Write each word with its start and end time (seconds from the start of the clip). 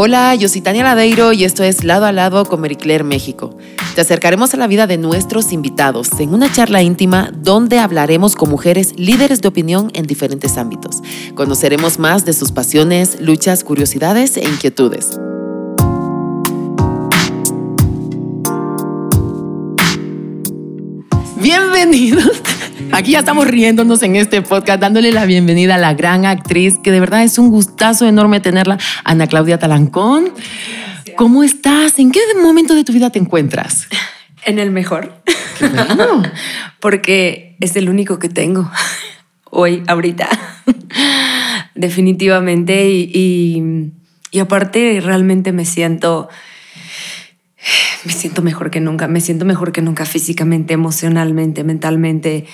Hola, 0.00 0.36
yo 0.36 0.48
soy 0.48 0.60
Tania 0.60 0.84
Ladeiro 0.84 1.32
y 1.32 1.42
esto 1.42 1.64
es 1.64 1.82
Lado 1.82 2.06
a 2.06 2.12
Lado 2.12 2.44
con 2.44 2.60
Mericler 2.60 3.02
México. 3.02 3.58
Te 3.96 4.00
acercaremos 4.00 4.54
a 4.54 4.56
la 4.56 4.68
vida 4.68 4.86
de 4.86 4.96
nuestros 4.96 5.50
invitados 5.50 6.08
en 6.20 6.32
una 6.32 6.52
charla 6.52 6.84
íntima 6.84 7.32
donde 7.34 7.80
hablaremos 7.80 8.36
con 8.36 8.48
mujeres 8.48 8.96
líderes 8.96 9.42
de 9.42 9.48
opinión 9.48 9.90
en 9.94 10.06
diferentes 10.06 10.56
ámbitos. 10.56 11.02
Conoceremos 11.34 11.98
más 11.98 12.24
de 12.24 12.32
sus 12.32 12.52
pasiones, 12.52 13.20
luchas, 13.20 13.64
curiosidades 13.64 14.36
e 14.36 14.44
inquietudes. 14.44 15.18
Bienvenidos. 21.40 22.40
Aquí 22.92 23.12
ya 23.12 23.20
estamos 23.20 23.46
riéndonos 23.46 24.02
en 24.02 24.16
este 24.16 24.42
podcast, 24.42 24.80
dándole 24.80 25.12
la 25.12 25.26
bienvenida 25.26 25.76
a 25.76 25.78
la 25.78 25.94
gran 25.94 26.26
actriz, 26.26 26.78
que 26.82 26.90
de 26.90 27.00
verdad 27.00 27.22
es 27.22 27.38
un 27.38 27.50
gustazo 27.50 28.06
enorme 28.06 28.40
tenerla, 28.40 28.78
Ana 29.04 29.26
Claudia 29.26 29.58
Talancón. 29.58 30.32
¿Cómo 31.16 31.42
estás? 31.42 31.98
¿En 31.98 32.10
qué 32.10 32.20
momento 32.42 32.74
de 32.74 32.84
tu 32.84 32.92
vida 32.92 33.10
te 33.10 33.18
encuentras? 33.18 33.88
En 34.44 34.58
el 34.58 34.70
mejor. 34.70 35.22
Porque 36.80 37.56
es 37.60 37.76
el 37.76 37.88
único 37.88 38.18
que 38.18 38.28
tengo 38.28 38.70
hoy, 39.44 39.82
ahorita. 39.86 40.28
Definitivamente. 41.74 42.90
Y, 42.90 43.92
y 44.30 44.38
aparte, 44.38 45.00
realmente 45.00 45.52
me 45.52 45.64
siento 45.64 46.28
me 48.04 48.12
siento 48.12 48.42
mejor 48.42 48.70
que 48.70 48.80
nunca, 48.80 49.08
me 49.08 49.20
siento 49.20 49.44
mejor 49.44 49.72
que 49.72 49.82
nunca 49.82 50.04
físicamente, 50.04 50.74
emocionalmente, 50.74 51.64
mentalmente, 51.64 52.46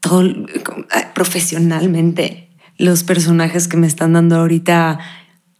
todo 0.00 0.22
profesionalmente. 1.14 2.48
Los 2.76 3.04
personajes 3.04 3.68
que 3.68 3.76
me 3.76 3.86
están 3.86 4.14
dando 4.14 4.36
ahorita 4.36 4.98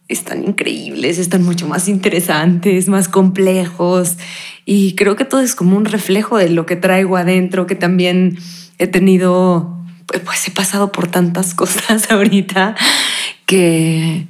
están 0.07 0.43
increíbles, 0.43 1.17
están 1.17 1.43
mucho 1.43 1.67
más 1.67 1.87
interesantes, 1.87 2.89
más 2.89 3.07
complejos 3.07 4.17
y 4.65 4.95
creo 4.95 5.15
que 5.15 5.25
todo 5.25 5.41
es 5.41 5.55
como 5.55 5.77
un 5.77 5.85
reflejo 5.85 6.37
de 6.37 6.49
lo 6.49 6.65
que 6.65 6.75
traigo 6.75 7.17
adentro, 7.17 7.65
que 7.65 7.75
también 7.75 8.37
he 8.77 8.87
tenido, 8.87 9.77
pues 10.25 10.47
he 10.47 10.51
pasado 10.51 10.91
por 10.91 11.07
tantas 11.07 11.53
cosas 11.55 12.11
ahorita 12.11 12.75
que 13.45 14.27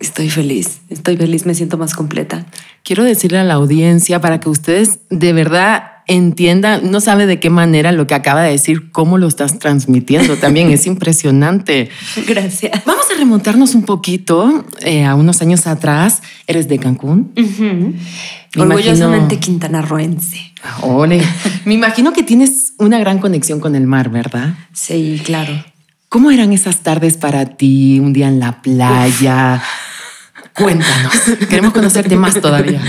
estoy 0.00 0.30
feliz, 0.30 0.80
estoy 0.88 1.16
feliz, 1.16 1.46
me 1.46 1.54
siento 1.54 1.78
más 1.78 1.94
completa. 1.94 2.46
Quiero 2.82 3.04
decirle 3.04 3.38
a 3.38 3.44
la 3.44 3.54
audiencia 3.54 4.20
para 4.20 4.40
que 4.40 4.48
ustedes 4.48 5.00
de 5.10 5.32
verdad 5.32 5.91
entiendan, 6.06 6.90
no 6.90 7.00
sabe 7.00 7.26
de 7.26 7.40
qué 7.40 7.50
manera 7.50 7.92
lo 7.92 8.06
que 8.06 8.14
acaba 8.14 8.42
de 8.42 8.52
decir, 8.52 8.90
cómo 8.90 9.18
lo 9.18 9.26
estás 9.26 9.58
transmitiendo. 9.58 10.36
También 10.36 10.70
es 10.70 10.86
impresionante. 10.86 11.90
Gracias. 12.26 12.84
Vamos 12.84 13.04
a 13.14 13.18
remontarnos 13.18 13.74
un 13.74 13.84
poquito 13.84 14.64
eh, 14.80 15.04
a 15.04 15.14
unos 15.14 15.42
años 15.42 15.66
atrás. 15.66 16.22
Eres 16.46 16.68
de 16.68 16.78
Cancún. 16.78 17.32
Orgullosamente 18.56 19.38
quintanarroense. 19.38 20.52
Ole. 20.82 21.22
Me 21.64 21.74
imagino 21.74 22.12
que 22.12 22.22
tienes 22.22 22.74
una 22.78 22.98
gran 22.98 23.18
conexión 23.18 23.60
con 23.60 23.74
el 23.74 23.86
mar, 23.86 24.10
¿verdad? 24.10 24.54
Sí, 24.72 25.20
claro. 25.24 25.64
¿Cómo 26.08 26.30
eran 26.30 26.52
esas 26.52 26.80
tardes 26.80 27.16
para 27.16 27.46
ti? 27.56 27.98
Un 27.98 28.12
día 28.12 28.28
en 28.28 28.38
la 28.38 28.60
playa. 28.60 29.62
Cuéntanos. 30.54 31.12
Queremos 31.48 31.72
conocerte 31.72 32.16
más 32.16 32.38
todavía. 32.40 32.82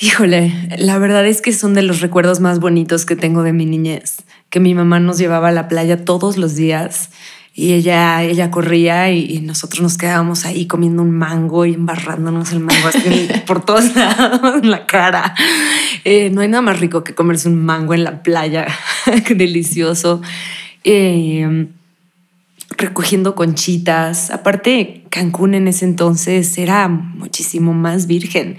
Híjole, 0.00 0.52
la 0.78 0.96
verdad 0.98 1.26
es 1.26 1.42
que 1.42 1.52
son 1.52 1.74
de 1.74 1.82
los 1.82 2.00
recuerdos 2.00 2.38
más 2.38 2.60
bonitos 2.60 3.04
que 3.04 3.16
tengo 3.16 3.42
de 3.42 3.52
mi 3.52 3.66
niñez, 3.66 4.18
que 4.48 4.60
mi 4.60 4.72
mamá 4.72 5.00
nos 5.00 5.18
llevaba 5.18 5.48
a 5.48 5.52
la 5.52 5.66
playa 5.66 6.04
todos 6.04 6.36
los 6.36 6.54
días 6.54 7.10
y 7.52 7.72
ella, 7.72 8.22
ella 8.22 8.52
corría 8.52 9.10
y, 9.10 9.40
nosotros 9.40 9.82
nos 9.82 9.98
quedábamos 9.98 10.44
ahí 10.44 10.68
comiendo 10.68 11.02
un 11.02 11.10
mango 11.10 11.66
y 11.66 11.74
embarrándonos 11.74 12.52
el 12.52 12.60
mango 12.60 12.86
así 12.86 13.28
por 13.46 13.64
todos 13.64 13.96
lados 13.96 14.62
en 14.62 14.70
la 14.70 14.86
cara. 14.86 15.34
Eh, 16.04 16.30
no 16.30 16.42
hay 16.42 16.48
nada 16.48 16.62
más 16.62 16.78
rico 16.78 17.02
que 17.02 17.16
comerse 17.16 17.48
un 17.48 17.56
mango 17.64 17.92
en 17.92 18.04
la 18.04 18.22
playa, 18.22 18.68
qué 19.26 19.34
delicioso. 19.34 20.22
Eh, 20.84 21.66
recogiendo 22.76 23.34
conchitas. 23.34 24.30
Aparte, 24.30 25.02
Cancún 25.10 25.54
en 25.54 25.66
ese 25.66 25.84
entonces 25.84 26.56
era 26.56 26.86
muchísimo 26.86 27.74
más 27.74 28.06
virgen 28.06 28.58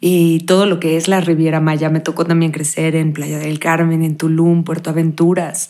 y 0.00 0.40
todo 0.40 0.66
lo 0.66 0.80
que 0.80 0.96
es 0.96 1.08
la 1.08 1.20
Riviera 1.20 1.60
Maya. 1.60 1.90
Me 1.90 2.00
tocó 2.00 2.24
también 2.24 2.52
crecer 2.52 2.96
en 2.96 3.12
Playa 3.12 3.38
del 3.38 3.58
Carmen, 3.58 4.02
en 4.02 4.16
Tulum, 4.16 4.64
Puerto 4.64 4.90
Aventuras. 4.90 5.68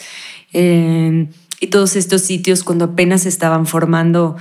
y 0.53 1.67
todos 1.67 1.97
estos 1.97 2.23
sitios 2.23 2.65
cuando 2.65 2.87
apenas 2.87 3.27
estaban 3.27 3.67
formando 3.67 4.37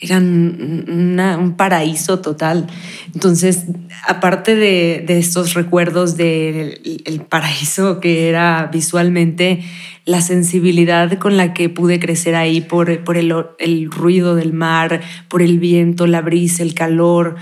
eran 0.00 1.38
un 1.40 1.54
paraíso 1.56 2.20
total. 2.20 2.66
Entonces, 3.14 3.64
aparte 4.06 4.54
de, 4.54 5.04
estos 5.08 5.54
recuerdos 5.54 6.16
del 6.16 7.22
paraíso 7.28 8.00
que 8.00 8.28
era 8.28 8.68
visualmente, 8.72 9.62
la 10.04 10.20
sensibilidad 10.20 11.18
con 11.18 11.36
la 11.36 11.54
que 11.54 11.68
pude 11.68 11.98
crecer 12.00 12.34
ahí 12.34 12.60
por, 12.60 13.04
por 13.04 13.16
el, 13.16 13.34
el, 13.58 13.90
ruido 13.90 14.34
del 14.34 14.52
mar, 14.52 15.00
por 15.28 15.40
el 15.40 15.58
viento, 15.58 16.06
la 16.06 16.20
brisa, 16.20 16.62
el 16.62 16.74
calor. 16.74 17.36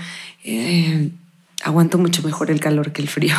Eh, 0.45 1.09
aguanto 1.63 1.97
mucho 1.97 2.21
mejor 2.23 2.51
el 2.51 2.59
calor 2.59 2.91
que 2.91 3.01
el 3.01 3.07
frío. 3.07 3.35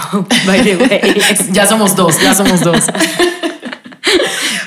ya 1.52 1.66
somos 1.66 1.94
dos, 1.94 2.20
ya 2.20 2.34
somos 2.34 2.60
dos. 2.60 2.84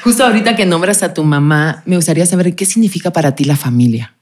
Justo 0.03 0.23
ahorita 0.23 0.55
que 0.55 0.65
nombras 0.65 1.03
a 1.03 1.13
tu 1.13 1.23
mamá, 1.23 1.81
me 1.85 1.95
gustaría 1.95 2.25
saber 2.25 2.55
qué 2.55 2.65
significa 2.65 3.11
para 3.11 3.35
ti 3.35 3.43
la 3.43 3.57
familia. 3.57 4.13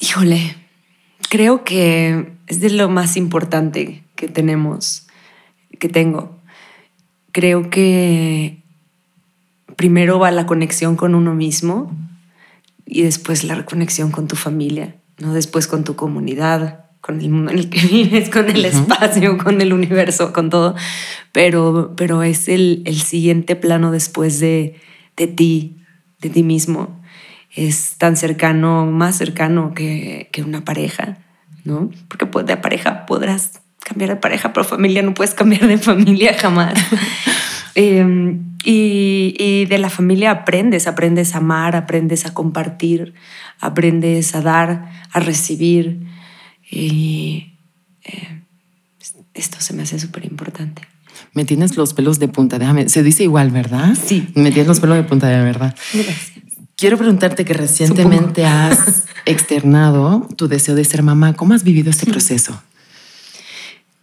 Híjole, 0.00 0.56
creo 1.30 1.64
que 1.64 2.32
es 2.46 2.60
de 2.60 2.70
lo 2.70 2.88
más 2.88 3.16
importante 3.16 4.04
que 4.14 4.28
tenemos, 4.28 5.06
que 5.78 5.88
tengo. 5.88 6.38
Creo 7.32 7.70
que 7.70 8.62
primero 9.76 10.18
va 10.18 10.30
la 10.30 10.46
conexión 10.46 10.96
con 10.96 11.14
uno 11.14 11.34
mismo 11.34 11.90
y 12.84 13.02
después 13.02 13.44
la 13.44 13.64
conexión 13.64 14.10
con 14.10 14.28
tu 14.28 14.36
familia. 14.36 14.94
¿No? 15.18 15.34
Después 15.34 15.66
con 15.66 15.84
tu 15.84 15.96
comunidad, 15.96 16.86
con 17.00 17.20
el 17.20 17.30
mundo 17.30 17.52
en 17.52 17.58
el 17.58 17.70
que 17.70 17.80
vives, 17.86 18.30
con 18.30 18.48
el 18.48 18.64
espacio, 18.64 19.38
con 19.38 19.60
el 19.60 19.72
universo, 19.72 20.32
con 20.32 20.50
todo. 20.50 20.74
Pero, 21.32 21.94
pero 21.96 22.22
es 22.22 22.48
el, 22.48 22.82
el 22.86 23.00
siguiente 23.00 23.56
plano 23.56 23.90
después 23.90 24.40
de, 24.40 24.80
de 25.16 25.26
ti, 25.26 25.78
de 26.20 26.30
ti 26.30 26.42
mismo. 26.42 27.00
Es 27.54 27.96
tan 27.96 28.16
cercano, 28.16 28.86
más 28.86 29.16
cercano 29.16 29.72
que, 29.72 30.28
que 30.32 30.42
una 30.42 30.64
pareja, 30.64 31.18
¿no? 31.64 31.90
Porque 32.08 32.26
de 32.44 32.56
pareja 32.56 33.06
podrás 33.06 33.62
cambiar 33.86 34.10
de 34.10 34.16
pareja, 34.16 34.52
pero 34.52 34.64
familia 34.64 35.00
no 35.02 35.14
puedes 35.14 35.32
cambiar 35.32 35.66
de 35.66 35.78
familia 35.92 36.34
jamás. 36.34 36.74
Em, 37.78 38.56
y, 38.64 39.36
y, 39.38 39.66
de 39.66 39.76
la 39.76 39.90
familia 39.90 40.30
aprendes, 40.30 40.86
aprendes 40.86 41.34
a 41.34 41.38
amar, 41.38 41.76
aprendes 41.76 42.24
a 42.24 42.32
compartir, 42.32 43.12
aprendes 43.60 44.34
a 44.34 44.40
dar, 44.40 44.90
a 45.12 45.20
recibir. 45.20 46.00
Y 46.70 47.52
eh, 48.02 48.42
esto 49.34 49.58
se 49.60 49.74
me 49.74 49.82
hace 49.82 49.98
súper 49.98 50.24
importante. 50.24 50.82
Me 51.34 51.44
tienes 51.44 51.76
los 51.76 51.92
pelos 51.92 52.18
de 52.18 52.28
punta, 52.28 52.58
déjame. 52.58 52.88
Se 52.88 53.02
dice 53.02 53.24
igual, 53.24 53.50
¿verdad? 53.50 53.94
Sí. 53.94 54.26
Me 54.34 54.50
tienes 54.50 54.68
los 54.68 54.80
pelos 54.80 54.96
de 54.96 55.02
punta, 55.02 55.28
de 55.28 55.44
verdad. 55.44 55.76
Gracias. 55.92 56.32
Quiero 56.76 56.96
preguntarte 56.96 57.44
que 57.44 57.52
recientemente 57.52 58.46
has 58.46 59.04
externado 59.26 60.26
tu 60.36 60.48
deseo 60.48 60.74
de 60.74 60.84
ser 60.84 61.02
mamá. 61.02 61.34
¿Cómo 61.34 61.52
has 61.52 61.62
vivido 61.62 61.90
este 61.90 62.06
proceso? 62.06 62.62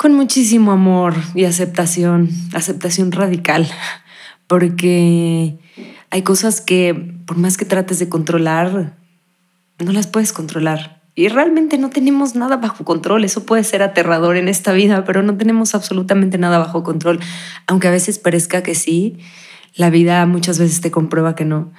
Con 0.03 0.15
muchísimo 0.15 0.73
amor 0.73 1.13
y 1.33 1.45
aceptación, 1.45 2.29
aceptación 2.53 3.13
radical, 3.13 3.65
porque 4.47 5.57
hay 6.09 6.21
cosas 6.23 6.59
que 6.59 7.15
por 7.25 7.37
más 7.37 7.55
que 7.55 7.63
trates 7.63 7.99
de 7.99 8.09
controlar, 8.09 8.97
no 9.79 9.91
las 9.93 10.07
puedes 10.07 10.33
controlar. 10.33 11.01
Y 11.15 11.29
realmente 11.29 11.77
no 11.77 11.89
tenemos 11.89 12.35
nada 12.35 12.57
bajo 12.57 12.83
control. 12.83 13.23
Eso 13.23 13.45
puede 13.45 13.63
ser 13.63 13.81
aterrador 13.81 14.35
en 14.35 14.49
esta 14.49 14.73
vida, 14.73 15.05
pero 15.05 15.23
no 15.23 15.37
tenemos 15.37 15.73
absolutamente 15.73 16.37
nada 16.37 16.59
bajo 16.59 16.83
control. 16.83 17.21
Aunque 17.65 17.87
a 17.87 17.91
veces 17.91 18.19
parezca 18.19 18.61
que 18.61 18.75
sí, 18.75 19.19
la 19.73 19.89
vida 19.89 20.25
muchas 20.25 20.59
veces 20.59 20.81
te 20.81 20.91
comprueba 20.91 21.33
que 21.33 21.45
no. 21.45 21.71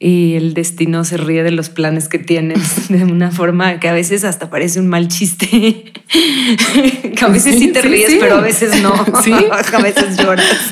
Y 0.00 0.34
el 0.34 0.54
destino 0.54 1.04
se 1.04 1.16
ríe 1.16 1.42
de 1.42 1.50
los 1.50 1.70
planes 1.70 2.08
que 2.08 2.18
tienes 2.18 2.88
de 2.90 3.04
una 3.04 3.30
forma 3.30 3.80
que 3.80 3.88
a 3.88 3.92
veces 3.92 4.24
hasta 4.24 4.50
parece 4.50 4.80
un 4.80 4.88
mal 4.88 5.08
chiste. 5.08 5.46
que 7.16 7.24
a 7.24 7.28
veces 7.28 7.58
sí, 7.58 7.68
te 7.68 7.82
ríes, 7.82 8.16
pero 8.20 8.36
a 8.36 8.40
veces 8.40 8.82
no. 8.82 8.92
a 9.72 9.82
veces 9.82 10.16
lloras. 10.16 10.70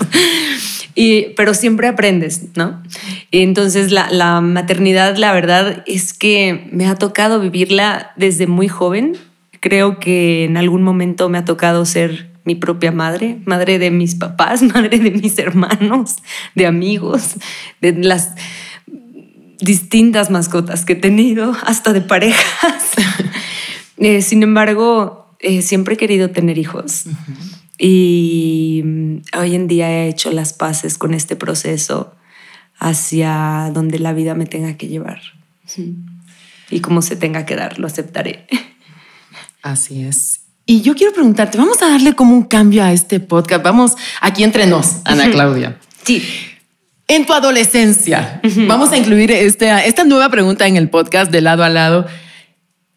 Y, 0.94 1.30
pero 1.36 1.54
siempre 1.54 1.88
aprendes, 1.88 2.42
¿no? 2.54 2.82
Y 3.30 3.40
entonces 3.42 3.92
la, 3.92 4.10
la 4.10 4.40
maternidad, 4.42 5.16
la 5.16 5.32
verdad 5.32 5.82
es 5.86 6.12
que 6.12 6.68
me 6.70 6.86
ha 6.86 6.96
tocado 6.96 7.40
vivirla 7.40 8.12
desde 8.16 8.46
muy 8.46 8.68
joven. 8.68 9.16
Creo 9.60 9.98
que 9.98 10.44
en 10.44 10.56
algún 10.56 10.82
momento 10.82 11.28
me 11.30 11.38
ha 11.38 11.44
tocado 11.44 11.86
ser 11.86 12.32
mi 12.44 12.54
propia 12.56 12.92
madre, 12.92 13.38
madre 13.44 13.78
de 13.78 13.90
mis 13.90 14.14
papás, 14.16 14.62
madre 14.62 14.98
de 14.98 15.10
mis 15.10 15.38
hermanos, 15.38 16.16
de 16.54 16.66
amigos, 16.66 17.36
de 17.80 17.92
las 17.92 18.34
distintas 19.62 20.30
mascotas 20.30 20.84
que 20.84 20.92
he 20.92 20.96
tenido, 20.96 21.56
hasta 21.64 21.92
de 21.92 22.02
parejas. 22.02 22.92
Eh, 23.98 24.20
sin 24.20 24.42
embargo, 24.42 25.32
eh, 25.38 25.62
siempre 25.62 25.94
he 25.94 25.96
querido 25.96 26.30
tener 26.30 26.58
hijos. 26.58 27.04
Y 27.78 28.82
mm, 28.84 29.16
hoy 29.38 29.54
en 29.54 29.68
día 29.68 29.88
he 29.92 30.08
hecho 30.08 30.32
las 30.32 30.52
paces 30.54 30.98
con 30.98 31.14
este 31.14 31.36
proceso 31.36 32.12
hacia 32.80 33.70
donde 33.72 34.00
la 34.00 34.12
vida 34.12 34.34
me 34.34 34.46
tenga 34.46 34.76
que 34.76 34.88
llevar. 34.88 35.20
Y 36.68 36.80
como 36.80 37.00
se 37.00 37.14
tenga 37.14 37.46
que 37.46 37.54
dar, 37.54 37.78
lo 37.78 37.86
aceptaré. 37.86 38.48
Así 39.62 40.02
es. 40.02 40.40
Y 40.66 40.80
yo 40.80 40.96
quiero 40.96 41.12
preguntarte, 41.12 41.58
vamos 41.58 41.80
a 41.82 41.88
darle 41.88 42.14
como 42.14 42.34
un 42.34 42.42
cambio 42.42 42.82
a 42.82 42.92
este 42.92 43.20
podcast. 43.20 43.62
Vamos 43.62 43.94
aquí 44.20 44.42
entre 44.42 44.66
nos, 44.66 44.96
Ana 45.04 45.30
Claudia. 45.30 45.78
Sí. 46.02 46.24
En 47.12 47.26
tu 47.26 47.34
adolescencia, 47.34 48.40
vamos 48.66 48.90
a 48.90 48.96
incluir 48.96 49.30
esta, 49.32 49.84
esta 49.84 50.02
nueva 50.02 50.30
pregunta 50.30 50.66
en 50.66 50.78
el 50.78 50.88
podcast 50.88 51.30
de 51.30 51.42
lado 51.42 51.62
a 51.62 51.68
lado. 51.68 52.06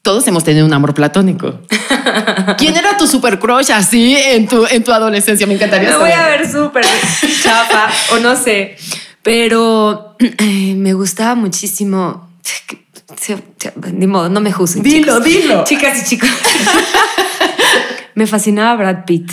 Todos 0.04 0.26
hemos 0.30 0.46
tenido 0.46 0.66
un 0.66 0.74
amor 0.74 0.94
platónico. 0.94 1.60
¿Quién 2.58 2.78
era 2.78 2.96
tu 2.96 3.08
super 3.08 3.40
crush 3.40 3.74
así 3.74 4.16
en 4.16 4.48
tu, 4.48 4.66
en 4.68 4.86
tu 4.86 4.94
adolescencia? 4.94 5.46
Me 5.46 5.56
encantaría 5.56 5.90
Me 5.90 5.98
voy 5.98 6.12
a 6.12 6.28
ver 6.28 6.50
súper 6.50 6.86
chapa 7.44 7.92
o 8.14 8.20
no 8.20 8.38
sé, 8.38 8.78
pero 9.22 10.16
eh, 10.20 10.76
me 10.78 10.94
gustaba 10.94 11.36
muchísimo. 11.36 12.30
Ni 13.92 14.08
modo, 14.08 14.30
no 14.30 14.40
me 14.40 14.54
juzguen. 14.54 14.82
Dilo, 14.82 15.18
chicos. 15.18 15.26
dilo. 15.26 15.64
Chicas 15.66 16.04
y 16.04 16.06
chicos. 16.06 16.30
me 18.16 18.26
fascinaba 18.26 18.78
Brad 18.78 19.04
Pitt. 19.04 19.30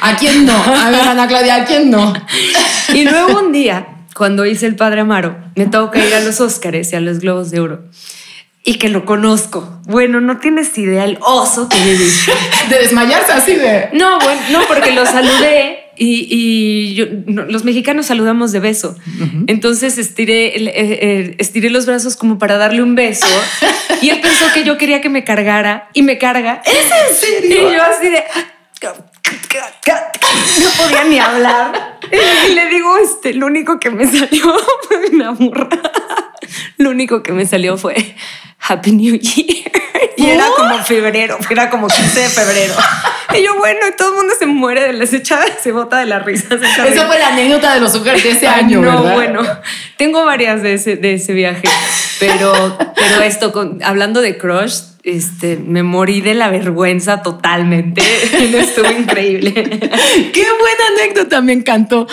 ¿A 0.00 0.16
quién 0.16 0.46
no? 0.46 0.54
A 0.54 0.88
ver, 0.88 1.08
Ana 1.08 1.28
Claudia, 1.28 1.56
¿a 1.56 1.64
quién 1.66 1.90
no? 1.90 2.14
Y 2.94 3.04
luego 3.04 3.38
un 3.40 3.52
día, 3.52 3.97
cuando 4.18 4.44
hice 4.44 4.66
El 4.66 4.76
Padre 4.76 5.00
Amaro, 5.02 5.36
me 5.54 5.66
toca 5.66 6.04
ir 6.04 6.12
a 6.14 6.20
los 6.20 6.40
Óscares 6.40 6.92
y 6.92 6.96
a 6.96 7.00
los 7.00 7.20
Globos 7.20 7.50
de 7.50 7.60
Oro. 7.60 7.84
Y 8.64 8.74
que 8.74 8.90
lo 8.90 9.06
conozco. 9.06 9.80
Bueno, 9.86 10.20
no 10.20 10.38
tienes 10.38 10.76
idea 10.76 11.04
el 11.04 11.16
oso 11.22 11.68
que 11.70 11.76
dice. 11.82 12.32
De 12.68 12.78
desmayarse 12.80 13.32
así 13.32 13.54
de... 13.54 13.88
No, 13.94 14.18
bueno, 14.18 14.40
no, 14.50 14.60
porque 14.68 14.92
lo 14.92 15.06
saludé 15.06 15.84
y, 15.96 16.26
y 16.30 16.94
yo- 16.94 17.06
no, 17.26 17.44
los 17.46 17.64
mexicanos 17.64 18.06
saludamos 18.06 18.52
de 18.52 18.60
beso. 18.60 18.94
Entonces 19.46 19.96
estiré, 19.96 20.48
eh, 20.56 20.72
eh, 20.76 21.34
estiré 21.38 21.70
los 21.70 21.86
brazos 21.86 22.16
como 22.16 22.38
para 22.38 22.58
darle 22.58 22.82
un 22.82 22.94
beso 22.94 23.26
y 24.02 24.10
él 24.10 24.20
pensó 24.20 24.44
que 24.52 24.64
yo 24.64 24.76
quería 24.76 25.00
que 25.00 25.08
me 25.08 25.24
cargara 25.24 25.88
y 25.94 26.02
me 26.02 26.18
carga. 26.18 26.60
¿Es 26.66 26.74
en 27.10 27.16
serio? 27.16 27.70
Y 27.70 27.74
yo 27.74 27.82
así 27.82 28.08
de... 28.10 28.22
No 30.60 30.70
podía 30.82 31.04
ni 31.04 31.18
hablar. 31.18 31.98
Y 32.48 32.54
le 32.54 32.68
digo, 32.68 32.96
este, 32.96 33.34
lo 33.34 33.46
único 33.46 33.78
que 33.78 33.90
me 33.90 34.06
salió 34.06 34.54
fue 34.88 35.10
una 35.12 35.32
burra. 35.32 35.68
Lo 36.78 36.90
único 36.90 37.22
que 37.22 37.32
me 37.32 37.44
salió 37.44 37.76
fue 37.76 38.16
Happy 38.60 38.92
New 38.92 39.16
Year. 39.16 39.72
Y 40.16 40.26
era 40.26 40.46
como 40.56 40.82
febrero, 40.82 41.38
era 41.50 41.70
como 41.70 41.86
15 41.86 42.20
de 42.20 42.28
febrero. 42.28 42.74
Y 43.36 43.42
yo, 43.42 43.56
bueno, 43.56 43.80
y 43.88 43.96
todo 43.96 44.08
el 44.08 44.14
mundo 44.16 44.34
se 44.38 44.46
muere 44.46 44.82
de 44.82 44.92
las 44.94 45.12
echadas, 45.12 45.50
se 45.62 45.70
bota 45.70 45.98
de 45.98 46.06
la 46.06 46.18
risa. 46.18 46.54
Esa 46.54 47.06
fue 47.06 47.18
la 47.18 47.28
anécdota 47.28 47.74
de 47.74 47.80
los 47.80 47.94
Óscares 47.94 48.24
de 48.24 48.30
ese 48.30 48.48
año, 48.48 48.80
no, 48.80 49.02
¿verdad? 49.02 49.14
bueno, 49.14 49.42
tengo 49.96 50.24
varias 50.24 50.62
de 50.62 50.74
ese, 50.74 50.96
de 50.96 51.14
ese 51.14 51.34
viaje, 51.34 51.68
pero, 52.20 52.78
pero 52.94 53.22
esto, 53.22 53.52
con, 53.52 53.82
hablando 53.82 54.20
de 54.20 54.38
crush, 54.38 54.74
este, 55.02 55.56
me 55.56 55.82
morí 55.82 56.20
de 56.20 56.34
la 56.34 56.48
vergüenza 56.48 57.22
totalmente. 57.22 58.02
Estuvo 58.58 58.90
increíble. 58.90 59.52
Qué 59.54 60.46
buena 60.60 60.84
anécdota, 60.96 61.40
me 61.40 61.52
encantó. 61.52 62.06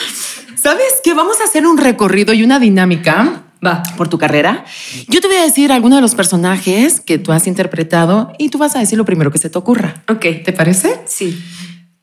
¿Sabes 0.56 1.02
qué? 1.04 1.14
Vamos 1.14 1.42
a 1.42 1.46
hacer 1.46 1.66
un 1.68 1.78
recorrido 1.78 2.34
y 2.34 2.44
una 2.44 2.60
dinámica 2.60 3.44
Va. 3.66 3.84
por 3.98 4.08
tu 4.08 4.18
carrera. 4.18 4.66
Yo 5.08 5.22
te 5.22 5.28
voy 5.28 5.38
a 5.38 5.44
decir 5.44 5.72
algunos 5.72 5.98
de 5.98 6.02
los 6.02 6.16
personajes 6.16 7.02
que 7.02 7.18
tú 7.18 7.32
has 7.32 7.48
interpretado 7.48 8.34
y 8.38 8.50
tú 8.50 8.58
vas 8.58 8.76
a 8.76 8.80
decir 8.80 8.98
lo 8.98 9.06
primero 9.06 9.32
que 9.32 9.38
se 9.38 9.50
te 9.50 9.58
ocurra. 9.58 10.04
Ok. 10.08 10.26
¿Te 10.44 10.54
parece? 10.54 11.02
Sí. 11.06 11.44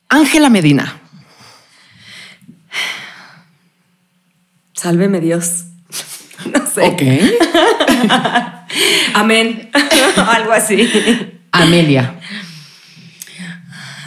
Ángela 0.09 0.51
Medina. 0.51 1.01
Sálveme 4.75 5.21
Dios. 5.21 5.65
No 6.53 6.67
sé. 6.67 6.83
Ok. 6.83 7.03
Amén. 9.15 9.71
Algo 10.17 10.53
así. 10.53 10.89
Amelia. 11.51 12.15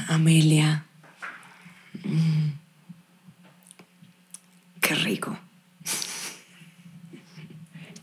Amelia. 0.08 0.86
Mm. 2.04 2.50
Qué 4.82 4.96
rico. 4.96 5.38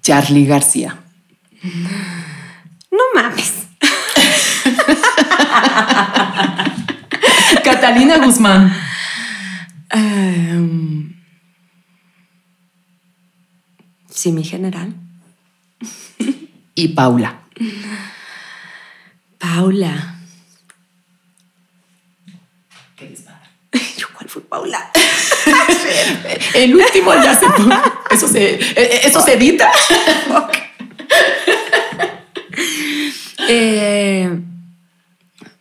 Charlie 0.03 0.47
García. 0.47 0.99
No 2.91 3.03
mames. 3.15 3.69
Catalina 7.65 8.19
Guzmán. 8.19 8.75
Em, 9.91 11.15
sí, 14.11 14.33
mi 14.33 14.43
general. 14.43 14.93
Y 16.83 16.89
Paula. 16.89 17.39
Paula. 19.39 20.17
Yo, 23.97 24.09
¿cuál 24.13 24.29
fue 24.29 24.43
Paula? 24.43 24.91
El 26.55 26.75
último 26.75 27.15
ya 27.15 27.39
se 27.39 27.47
Eso 28.11 28.27
se, 28.27 28.55
eh, 28.55 29.01
eso 29.05 29.23
se 29.23 29.35
evita. 29.35 29.71
Eh, 33.47 34.41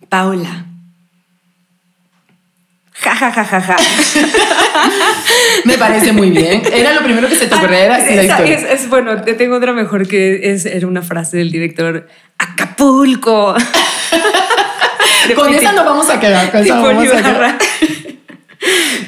Paula. 0.09 0.65
Ja, 3.21 3.31
ja, 3.31 3.45
ja, 3.45 3.61
ja. 3.61 3.75
Me 5.65 5.77
parece 5.77 6.11
muy 6.11 6.31
bien. 6.31 6.63
Era 6.73 6.91
lo 6.93 7.03
primero 7.03 7.29
que 7.29 7.35
se 7.35 7.45
te 7.45 7.53
ocurrió. 7.53 7.77
Era 7.77 7.97
así 7.97 8.15
la 8.15 8.23
historia. 8.23 8.55
es, 8.55 8.63
es- 8.81 8.89
bueno, 8.89 9.21
te 9.21 9.33
tengo 9.35 9.57
otra 9.57 9.73
mejor 9.73 10.07
que 10.07 10.51
es, 10.51 10.65
era 10.65 10.87
una 10.87 11.03
frase 11.03 11.37
del 11.37 11.51
director. 11.51 12.07
Acapulco. 12.39 13.53
Con 15.35 15.53
esa 15.53 15.71
no 15.73 15.85
vamos 15.85 16.09
a 16.09 16.19
quedar. 16.19 16.51
Con 16.51 16.61
esa 16.61 16.73
Tipo 16.73 16.87
vamos 16.87 17.03
a 17.03 17.19
Ibarra. 17.19 17.57
quedar. 17.57 17.57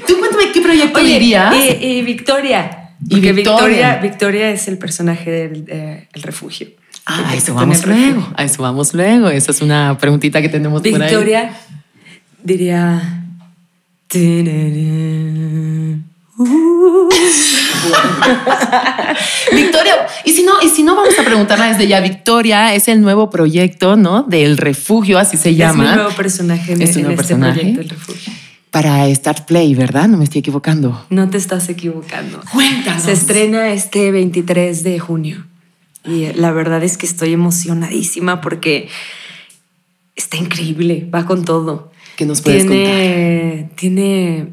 Tú 0.06 0.19
cuéntame 0.19 0.51
qué 0.51 0.62
proyecto 0.62 1.00
Oye, 1.00 1.13
dirías. 1.13 1.56
Y, 1.56 1.86
y 1.86 2.01
Victoria. 2.04 2.92
Y 3.10 3.15
Victoria. 3.19 3.33
Victoria. 3.33 3.95
Victoria 4.00 4.50
es 4.51 4.68
el 4.68 4.77
personaje 4.77 5.32
del 5.32 5.65
eh, 5.70 6.08
el 6.13 6.22
refugio. 6.22 6.67
Ah, 7.08 7.29
a 7.32 7.36
eso 7.36 7.55
vamos 7.55 7.84
luego. 7.88 8.27
A 8.36 8.43
eso 8.43 8.62
vamos 8.62 8.93
luego. 8.93 9.29
Esa 9.29 9.50
es 9.50 9.62
una 9.62 9.98
preguntita 9.98 10.39
que 10.39 10.50
tenemos 10.50 10.84
por 10.84 10.88
ahí. 11.01 11.10
Victoria 11.10 11.50
diría. 12.43 13.20
Uh. 14.15 16.00
Victoria, 19.53 19.93
y 20.25 20.32
si 20.32 20.43
no, 20.43 20.53
y 20.62 20.70
si 20.70 20.84
no 20.84 20.96
vamos 20.96 21.17
a 21.20 21.24
preguntarla 21.24 21.67
desde 21.67 21.88
ya, 21.88 22.00
Victoria 22.00 22.74
es 22.74 22.88
el 22.88 23.01
nuevo 23.01 23.29
proyecto, 23.29 23.96
¿no? 23.96 24.24
Del 24.24 24.58
refugio, 24.58 25.20
así 25.20 25.38
se 25.38 25.50
Es 25.50 25.55
mi 25.55 25.60
llama. 25.60 25.96
nuevo 25.96 26.12
personaje 26.12 26.74
en, 26.74 26.82
Es 26.82 26.93
tu 26.93 27.00
en 27.00 27.05
nuevo 27.05 27.22
este 27.22 27.34
personaje. 27.36 27.60
proyecto 27.60 27.79
del 27.82 27.89
refugio. 27.89 28.34
Para 28.72 29.13
Start 29.13 29.46
Play, 29.46 29.75
¿verdad? 29.75 30.08
No 30.08 30.17
me 30.17 30.24
estoy 30.24 30.39
equivocando. 30.39 31.05
No 31.10 31.29
te 31.29 31.38
estás 31.38 31.70
equivocando. 31.70 32.41
Cuéntanos. 32.51 33.03
Se 33.03 33.12
estrena 33.12 33.72
este 33.72 34.12
23 34.12 34.84
de 34.84 35.00
junio. 35.00 35.46
Y 36.05 36.34
la 36.34 36.51
verdad 36.51 36.84
es 36.84 36.98
que 36.98 37.05
estoy 37.05 37.34
emocionadísima 37.34 38.41
porque 38.41 38.89
está 40.15 40.38
increíble, 40.38 41.08
va 41.13 41.25
con 41.25 41.46
todo. 41.46 41.91
¿Qué 42.15 42.25
nos 42.25 42.41
puedes 42.41 42.65
tiene, 42.67 43.70
Tiene, 43.75 44.48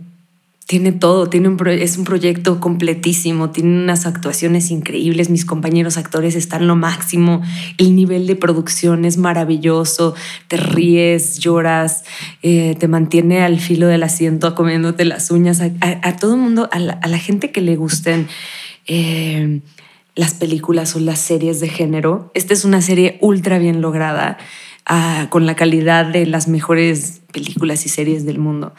tiene 0.67 0.93
todo, 0.93 1.29
tiene 1.29 1.49
un 1.49 1.57
pro- 1.57 1.71
es 1.73 1.99
un 1.99 2.05
proyecto 2.05 2.61
completísimo, 2.61 3.51
tiene 3.51 3.71
unas 3.83 4.07
actuaciones 4.07 4.71
increíbles, 4.71 5.29
mis 5.29 5.45
compañeros 5.45 5.97
actores 5.97 6.37
están 6.37 6.67
lo 6.69 6.77
máximo, 6.77 7.43
el 7.79 7.97
nivel 7.97 8.27
de 8.27 8.37
producción 8.37 9.05
es 9.05 9.17
maravilloso, 9.17 10.15
te 10.49 10.57
ríes, 10.57 11.39
lloras, 11.41 12.05
eh, 12.43 12.77
te 12.79 12.87
mantiene 12.89 13.43
al 13.43 13.59
filo 13.59 13.89
del 13.89 14.05
asiento 14.05 14.55
comiéndote 14.55 15.05
las 15.05 15.31
uñas, 15.31 15.61
a, 15.61 15.71
a- 15.81 16.09
a 16.09 16.17
todo 16.17 16.35
el 16.35 16.41
mundo, 16.41 16.69
a 16.73 16.79
la, 16.79 16.93
a 16.95 17.09
la 17.09 17.19
gente 17.19 17.51
que 17.51 17.61
le 17.61 17.77
gusten. 17.77 18.29
eh, 18.87 19.61
las 20.17 20.35
películas 20.35 20.97
o 20.97 21.01
las 21.01 21.21
series 21.21 21.61
de 21.61 21.69
género. 21.69 22.31
Esta 22.35 22.53
es 22.53 22.65
una 22.65 22.83
serie 22.83 23.17
ultra 23.23 23.59
bien 23.59 23.81
lograda, 23.81 24.39
ah, 24.91 25.29
con 25.31 25.47
la 25.47 25.55
calidad 25.57 26.05
de 26.05 26.27
las 26.27 26.47
mejores 26.49 27.23
películas 27.33 27.87
y 27.87 27.89
series 27.89 28.27
del 28.27 28.39
mundo. 28.39 28.75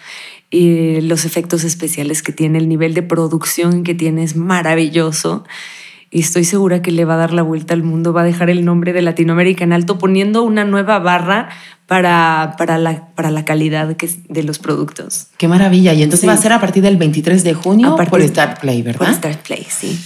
Y 0.51 1.01
los 1.01 1.24
efectos 1.25 1.63
especiales 1.63 2.22
que 2.22 2.34
tiene, 2.34 2.60
el 2.60 2.68
nivel 2.70 2.94
de 2.94 3.01
producción 3.01 3.84
que 3.84 3.96
tiene 3.96 4.24
es 4.24 4.36
maravilloso. 4.36 5.44
Y 6.13 6.20
estoy 6.20 6.44
segura 6.44 6.82
que 6.82 6.91
le 6.91 7.06
va 7.06 7.13
a 7.13 7.18
dar 7.18 7.32
la 7.32 7.41
vuelta 7.41 7.74
al 7.74 7.84
mundo, 7.84 8.12
va 8.12 8.22
a 8.22 8.25
dejar 8.25 8.50
el 8.50 8.65
nombre 8.65 8.91
de 8.91 9.01
Latinoamérica 9.01 9.63
en 9.63 9.72
alto, 9.72 9.98
poniendo 9.98 10.44
una 10.44 10.65
nueva 10.65 11.00
barra 11.00 11.48
para, 11.88 12.56
para, 12.58 12.77
la, 12.77 13.08
para 13.15 13.32
la 13.32 13.46
calidad 13.46 13.96
que 13.96 14.10
de 14.27 14.44
los 14.44 14.60
productos. 14.60 15.27
Qué 15.38 15.48
maravilla. 15.48 15.94
Y 15.94 16.03
entonces 16.03 16.22
Sí. 16.22 16.27
va 16.27 16.34
a 16.34 16.38
ser 16.38 16.51
a 16.51 16.60
partir 16.60 16.84
del 16.84 16.98
23 16.98 17.46
de 17.46 17.53
junio 17.53 17.94
A 17.94 17.96
partir- 17.96 18.10
por 18.10 18.22
Start 18.27 18.60
Play, 18.60 18.84
Por 18.84 19.00
¿verdad? 19.00 19.15
Start 19.15 19.39
Play, 19.48 19.65
sí. 19.70 19.98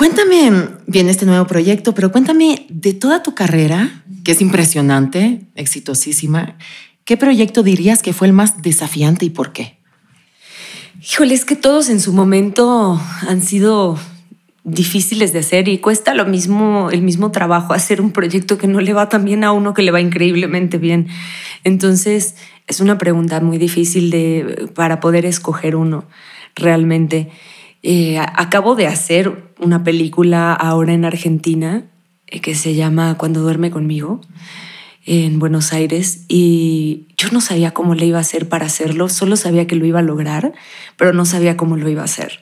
Cuéntame, 0.00 0.50
bien 0.86 1.10
este 1.10 1.26
nuevo 1.26 1.46
proyecto, 1.46 1.94
pero 1.94 2.10
cuéntame 2.10 2.64
de 2.70 2.94
toda 2.94 3.22
tu 3.22 3.34
carrera, 3.34 4.02
que 4.24 4.32
es 4.32 4.40
impresionante, 4.40 5.42
exitosísima, 5.56 6.56
¿qué 7.04 7.18
proyecto 7.18 7.62
dirías 7.62 8.00
que 8.00 8.14
fue 8.14 8.26
el 8.26 8.32
más 8.32 8.62
desafiante 8.62 9.26
y 9.26 9.28
por 9.28 9.52
qué? 9.52 9.76
Híjole, 11.02 11.34
es 11.34 11.44
que 11.44 11.54
todos 11.54 11.90
en 11.90 12.00
su 12.00 12.14
momento 12.14 12.98
han 13.28 13.42
sido 13.42 13.98
difíciles 14.64 15.34
de 15.34 15.40
hacer 15.40 15.68
y 15.68 15.76
cuesta 15.76 16.14
lo 16.14 16.24
mismo, 16.24 16.88
el 16.90 17.02
mismo 17.02 17.30
trabajo 17.30 17.74
hacer 17.74 18.00
un 18.00 18.12
proyecto 18.12 18.56
que 18.56 18.68
no 18.68 18.80
le 18.80 18.94
va 18.94 19.10
tan 19.10 19.26
bien 19.26 19.44
a 19.44 19.52
uno 19.52 19.74
que 19.74 19.82
le 19.82 19.90
va 19.90 20.00
increíblemente 20.00 20.78
bien. 20.78 21.08
Entonces, 21.62 22.36
es 22.66 22.80
una 22.80 22.96
pregunta 22.96 23.38
muy 23.40 23.58
difícil 23.58 24.10
de, 24.10 24.70
para 24.74 24.98
poder 24.98 25.26
escoger 25.26 25.76
uno 25.76 26.06
realmente. 26.54 27.28
Eh, 27.82 28.18
acabo 28.18 28.74
de 28.74 28.86
hacer 28.86 29.54
una 29.58 29.84
película 29.84 30.52
ahora 30.52 30.92
en 30.92 31.04
Argentina 31.04 31.90
eh, 32.26 32.40
que 32.40 32.54
se 32.54 32.74
llama 32.74 33.16
Cuando 33.16 33.40
duerme 33.40 33.70
conmigo 33.70 34.20
en 35.06 35.38
Buenos 35.38 35.72
Aires 35.72 36.24
y 36.28 37.08
yo 37.16 37.30
no 37.32 37.40
sabía 37.40 37.72
cómo 37.72 37.94
le 37.94 38.06
iba 38.06 38.18
a 38.18 38.20
hacer 38.20 38.48
para 38.48 38.66
hacerlo, 38.66 39.08
solo 39.08 39.36
sabía 39.36 39.66
que 39.66 39.76
lo 39.76 39.86
iba 39.86 40.00
a 40.00 40.02
lograr, 40.02 40.52
pero 40.96 41.12
no 41.12 41.24
sabía 41.24 41.56
cómo 41.56 41.76
lo 41.76 41.88
iba 41.88 42.02
a 42.02 42.04
hacer. 42.04 42.40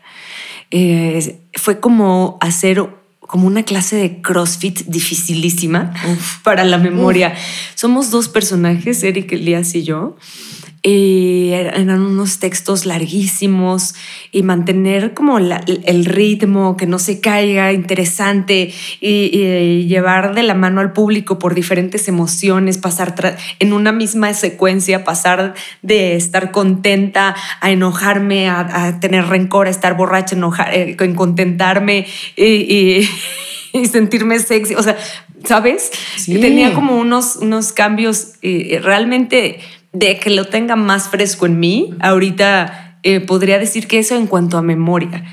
Eh, 0.70 1.40
fue 1.54 1.80
como 1.80 2.36
hacer 2.40 2.84
como 3.20 3.46
una 3.46 3.62
clase 3.62 3.96
de 3.96 4.22
CrossFit 4.22 4.86
dificilísima 4.86 5.92
para 6.42 6.64
la 6.64 6.78
memoria. 6.78 7.34
Somos 7.74 8.10
dos 8.10 8.28
personajes, 8.28 9.02
Eric 9.02 9.32
Elías 9.32 9.74
y 9.74 9.84
yo, 9.84 10.16
y 10.88 11.52
eran 11.52 11.90
unos 11.90 12.38
textos 12.38 12.86
larguísimos 12.86 13.94
y 14.32 14.42
mantener 14.42 15.12
como 15.12 15.36
el 15.36 16.04
ritmo, 16.06 16.78
que 16.78 16.86
no 16.86 16.98
se 16.98 17.20
caiga, 17.20 17.72
interesante 17.72 18.72
y, 19.00 19.86
llevar 19.86 20.34
de 20.34 20.42
la 20.42 20.54
mano 20.54 20.80
al 20.80 20.92
público 20.92 21.38
por 21.38 21.54
diferentes 21.54 22.08
emociones, 22.08 22.78
pasar 22.78 23.36
en 23.58 23.72
una 23.72 23.92
misma 23.92 24.32
secuencia, 24.32 25.04
pasar 25.04 25.54
de 25.82 26.16
estar 26.16 26.52
contenta 26.52 27.36
a 27.60 27.70
enojarme, 27.70 28.48
a, 28.48 28.98
tener 29.00 29.26
rencor, 29.26 29.66
a 29.66 29.70
estar 29.70 29.94
borracha, 29.94 30.36
enojar, 30.36 30.74
eh, 30.74 30.96
contentarme 31.14 32.06
y, 32.36 33.06
sentirme 33.90 34.38
sexy. 34.38 34.74
O 34.74 34.82
sea, 34.82 34.96
¿sabes? 35.44 35.90
Tenía 36.26 36.72
como 36.72 36.96
unos, 36.96 37.36
unos 37.36 37.72
cambios 37.72 38.34
realmente 38.42 39.60
de 39.92 40.18
que 40.18 40.30
lo 40.30 40.46
tenga 40.46 40.76
más 40.76 41.08
fresco 41.08 41.46
en 41.46 41.58
mí, 41.58 41.94
ahorita 42.00 42.98
eh, 43.02 43.20
podría 43.20 43.58
decir 43.58 43.86
que 43.86 43.98
eso 43.98 44.16
en 44.16 44.26
cuanto 44.26 44.58
a 44.58 44.62
memoria. 44.62 45.24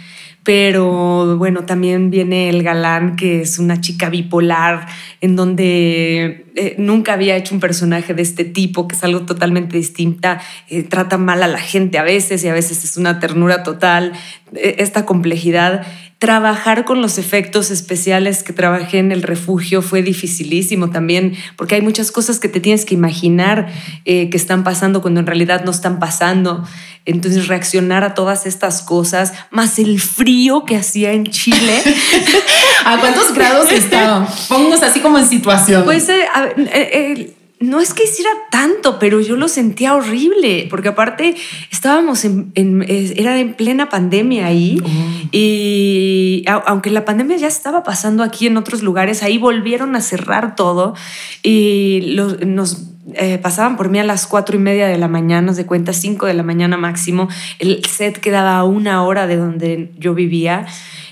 Pero 0.44 1.38
bueno, 1.38 1.66
también 1.66 2.12
viene 2.12 2.50
el 2.50 2.62
galán, 2.62 3.16
que 3.16 3.42
es 3.42 3.58
una 3.58 3.82
chica 3.82 4.10
bipolar, 4.10 4.86
en 5.20 5.36
donde 5.36 6.46
eh, 6.56 6.76
nunca 6.78 7.14
había 7.14 7.36
hecho 7.36 7.56
un 7.56 7.60
personaje 7.60 8.14
de 8.14 8.22
este 8.22 8.46
tipo, 8.46 8.88
que 8.88 8.96
es 8.96 9.04
algo 9.04 9.22
totalmente 9.22 9.78
distinta, 9.78 10.40
eh, 10.70 10.84
trata 10.84 11.18
mal 11.18 11.42
a 11.42 11.48
la 11.48 11.58
gente 11.58 11.98
a 11.98 12.04
veces 12.04 12.44
y 12.44 12.48
a 12.48 12.54
veces 12.54 12.84
es 12.84 12.96
una 12.96 13.20
ternura 13.20 13.64
total, 13.64 14.14
esta 14.54 15.04
complejidad 15.08 15.86
trabajar 16.19 16.86
con 16.86 17.01
los 17.01 17.17
efectos 17.17 17.72
especiales 17.72 18.41
que 18.41 18.53
trabajé 18.53 19.00
en 19.00 19.12
el 19.12 19.22
refugio 19.22 19.81
fue 19.81 20.01
dificilísimo 20.01 20.89
también, 20.89 21.36
porque 21.57 21.75
hay 21.75 21.81
muchas 21.81 22.12
cosas 22.12 22.39
que 22.39 22.48
te 22.48 22.60
tienes 22.60 22.86
que 22.86 22.93
imaginar 22.93 23.67
eh, 24.05 24.29
que 24.29 24.38
están 24.38 24.63
pasando 24.63 25.01
cuando 25.01 25.19
en 25.19 25.27
realidad 25.27 25.65
no 25.65 25.72
están 25.72 26.00
pasando. 26.00 26.63
Entonces 27.05 27.48
reaccionar 27.48 28.03
a 28.03 28.15
todas 28.15 28.48
estas 28.48 28.81
cosas, 28.81 29.34
más 29.51 29.77
el 29.77 30.00
frío 30.00 30.65
que 30.65 30.77
hacía 30.77 31.12
en 31.12 31.25
Chile. 31.25 31.84
¿A 32.86 32.98
cuántos 33.00 33.34
grados 33.34 33.72
estaban? 33.72 34.27
Pónganos 34.48 34.81
así 34.81 35.01
como 35.01 35.19
en 35.19 35.27
situación. 35.27 35.84
Pues 35.84 36.10
eh, 36.10 36.25
eh, 36.57 37.36
no 37.65 37.79
es 37.79 37.93
que 37.93 38.03
hiciera 38.03 38.29
tanto, 38.51 39.00
pero 39.00 39.19
yo 39.19 39.36
lo 39.36 39.48
sentía 39.48 39.95
horrible, 39.95 40.67
porque 40.69 40.89
aparte 40.89 41.36
estábamos 41.72 42.25
en, 42.25 42.51
era 42.55 43.39
en 43.39 43.53
plena 43.53 43.89
pandemia 43.89 44.48
ahí, 44.48 44.81
oh. 44.84 45.27
y 45.31 46.45
aunque 46.48 46.89
la 46.89 47.05
pandemia 47.05 47.38
ya 47.38 47.48
estaba 47.48 47.84
pasando 47.84 48.24
aquí 48.24 48.48
en 48.48 48.57
otros 48.57 48.81
lugares, 48.81 49.24
ahí 49.24 49.38
volvieron 49.38 49.95
a 49.95 50.01
cerrar 50.01 50.55
todo 50.55 50.95
y 51.43 52.15
nos 52.45 52.95
eh, 53.13 53.38
pasaban 53.38 53.77
por 53.77 53.89
mí 53.89 54.00
a 54.00 54.03
las 54.03 54.25
cuatro 54.25 54.55
y 54.55 54.60
media 54.60 54.88
de 54.88 54.98
la 54.98 55.07
mañana, 55.07 55.53
de 55.53 55.65
cuenta 55.65 55.93
cinco 55.93 56.25
de 56.25 56.34
la 56.34 56.43
mañana 56.43 56.77
máximo, 56.77 57.27
el 57.60 57.86
set 57.86 58.19
quedaba 58.19 58.57
a 58.57 58.63
una 58.63 59.03
hora 59.03 59.27
de 59.27 59.38
donde 59.38 59.91
yo 59.98 60.15
vivía. 60.15 60.65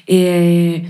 Eh, 0.08 0.90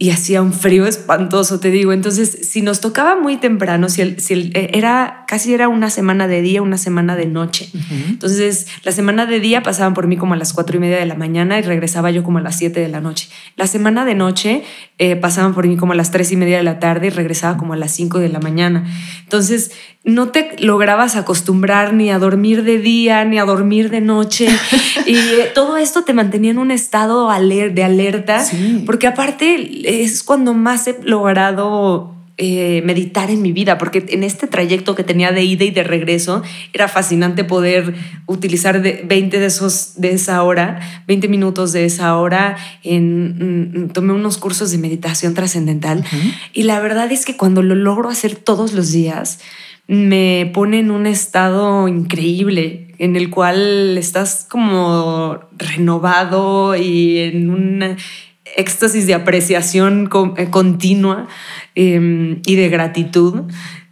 y 0.00 0.10
hacía 0.10 0.42
un 0.42 0.52
frío 0.52 0.86
espantoso, 0.86 1.58
te 1.58 1.72
digo. 1.72 1.92
Entonces, 1.92 2.48
si 2.48 2.62
nos 2.62 2.80
tocaba 2.80 3.20
muy 3.20 3.36
temprano, 3.36 3.88
si, 3.88 4.02
el, 4.02 4.20
si 4.20 4.32
el, 4.32 4.52
eh, 4.54 4.70
era 4.74 5.24
casi 5.26 5.52
era 5.52 5.66
una 5.66 5.90
semana 5.90 6.28
de 6.28 6.40
día, 6.40 6.62
una 6.62 6.78
semana 6.78 7.16
de 7.16 7.26
noche. 7.26 7.68
Entonces, 8.08 8.68
la 8.84 8.92
semana 8.92 9.26
de 9.26 9.40
día 9.40 9.64
pasaban 9.64 9.94
por 9.94 10.06
mí 10.06 10.16
como 10.16 10.34
a 10.34 10.36
las 10.36 10.52
cuatro 10.52 10.76
y 10.76 10.80
media 10.80 10.98
de 10.98 11.06
la 11.06 11.16
mañana 11.16 11.58
y 11.58 11.62
regresaba 11.62 12.12
yo 12.12 12.22
como 12.22 12.38
a 12.38 12.40
las 12.40 12.56
siete 12.56 12.78
de 12.78 12.88
la 12.88 13.00
noche. 13.00 13.28
La 13.56 13.66
semana 13.66 14.04
de 14.04 14.14
noche 14.14 14.62
eh, 14.98 15.16
pasaban 15.16 15.52
por 15.52 15.66
mí 15.66 15.76
como 15.76 15.94
a 15.94 15.96
las 15.96 16.12
tres 16.12 16.30
y 16.30 16.36
media 16.36 16.58
de 16.58 16.62
la 16.62 16.78
tarde 16.78 17.08
y 17.08 17.10
regresaba 17.10 17.56
como 17.56 17.72
a 17.72 17.76
las 17.76 17.90
cinco 17.90 18.20
de 18.20 18.28
la 18.28 18.38
mañana. 18.38 18.86
Entonces, 19.24 19.72
no 20.04 20.28
te 20.28 20.56
lograbas 20.60 21.16
acostumbrar 21.16 21.92
ni 21.92 22.10
a 22.10 22.18
dormir 22.18 22.62
de 22.62 22.78
día, 22.78 23.24
ni 23.24 23.38
a 23.38 23.44
dormir 23.44 23.90
de 23.90 24.00
noche. 24.00 24.48
y 25.06 25.16
eh, 25.16 25.50
todo 25.54 25.76
esto 25.76 26.04
te 26.04 26.14
mantenía 26.14 26.52
en 26.52 26.58
un 26.58 26.70
estado 26.70 27.28
de 27.28 27.84
alerta, 27.84 28.44
porque 28.86 29.06
aparte 29.06 29.56
es 29.88 30.22
cuando 30.22 30.52
más 30.52 30.86
he 30.86 30.96
logrado 31.02 32.14
eh, 32.36 32.82
meditar 32.84 33.30
en 33.30 33.42
mi 33.42 33.52
vida, 33.52 33.78
porque 33.78 34.04
en 34.10 34.22
este 34.22 34.46
trayecto 34.46 34.94
que 34.94 35.02
tenía 35.02 35.32
de 35.32 35.42
ida 35.42 35.64
y 35.64 35.70
de 35.70 35.82
regreso 35.82 36.42
era 36.72 36.86
fascinante 36.86 37.42
poder 37.42 37.94
utilizar 38.26 38.80
20 38.80 39.40
de, 39.40 39.46
esos, 39.46 39.94
de 39.96 40.12
esa 40.12 40.42
hora, 40.42 40.78
20 41.08 41.26
minutos 41.28 41.72
de 41.72 41.86
esa 41.86 42.16
hora. 42.16 42.56
En, 42.84 43.86
mm, 43.86 43.88
tomé 43.88 44.12
unos 44.12 44.36
cursos 44.36 44.70
de 44.70 44.78
meditación 44.78 45.34
trascendental 45.34 46.04
y 46.52 46.64
la 46.64 46.78
verdad 46.80 47.10
es 47.10 47.24
que 47.24 47.36
cuando 47.36 47.62
lo 47.62 47.74
logro 47.74 48.10
hacer 48.10 48.36
todos 48.36 48.72
los 48.74 48.92
días, 48.92 49.40
me 49.88 50.50
pone 50.52 50.80
en 50.80 50.90
un 50.90 51.06
estado 51.06 51.88
increíble 51.88 52.94
en 52.98 53.16
el 53.16 53.30
cual 53.30 53.96
estás 53.96 54.46
como 54.48 55.40
renovado 55.56 56.76
y 56.76 57.18
en 57.18 57.50
un 57.50 57.96
éxtasis 58.56 59.06
de 59.06 59.14
apreciación 59.14 60.08
eh, 60.36 60.50
continua 60.50 61.28
em, 61.74 62.40
y 62.46 62.56
de 62.56 62.68
gratitud. 62.68 63.42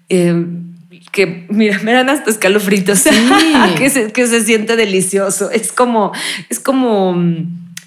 Em, 0.08 0.66
que 1.12 1.46
mira, 1.48 1.78
me 1.82 1.92
dan 1.92 2.10
hasta 2.10 2.30
escalofritos, 2.30 3.04
que, 3.78 3.90
se, 3.90 4.12
que 4.12 4.26
se 4.26 4.44
siente 4.44 4.76
delicioso. 4.76 5.50
Es 5.50 5.72
como, 5.72 6.12
es 6.50 6.60
como 6.60 7.16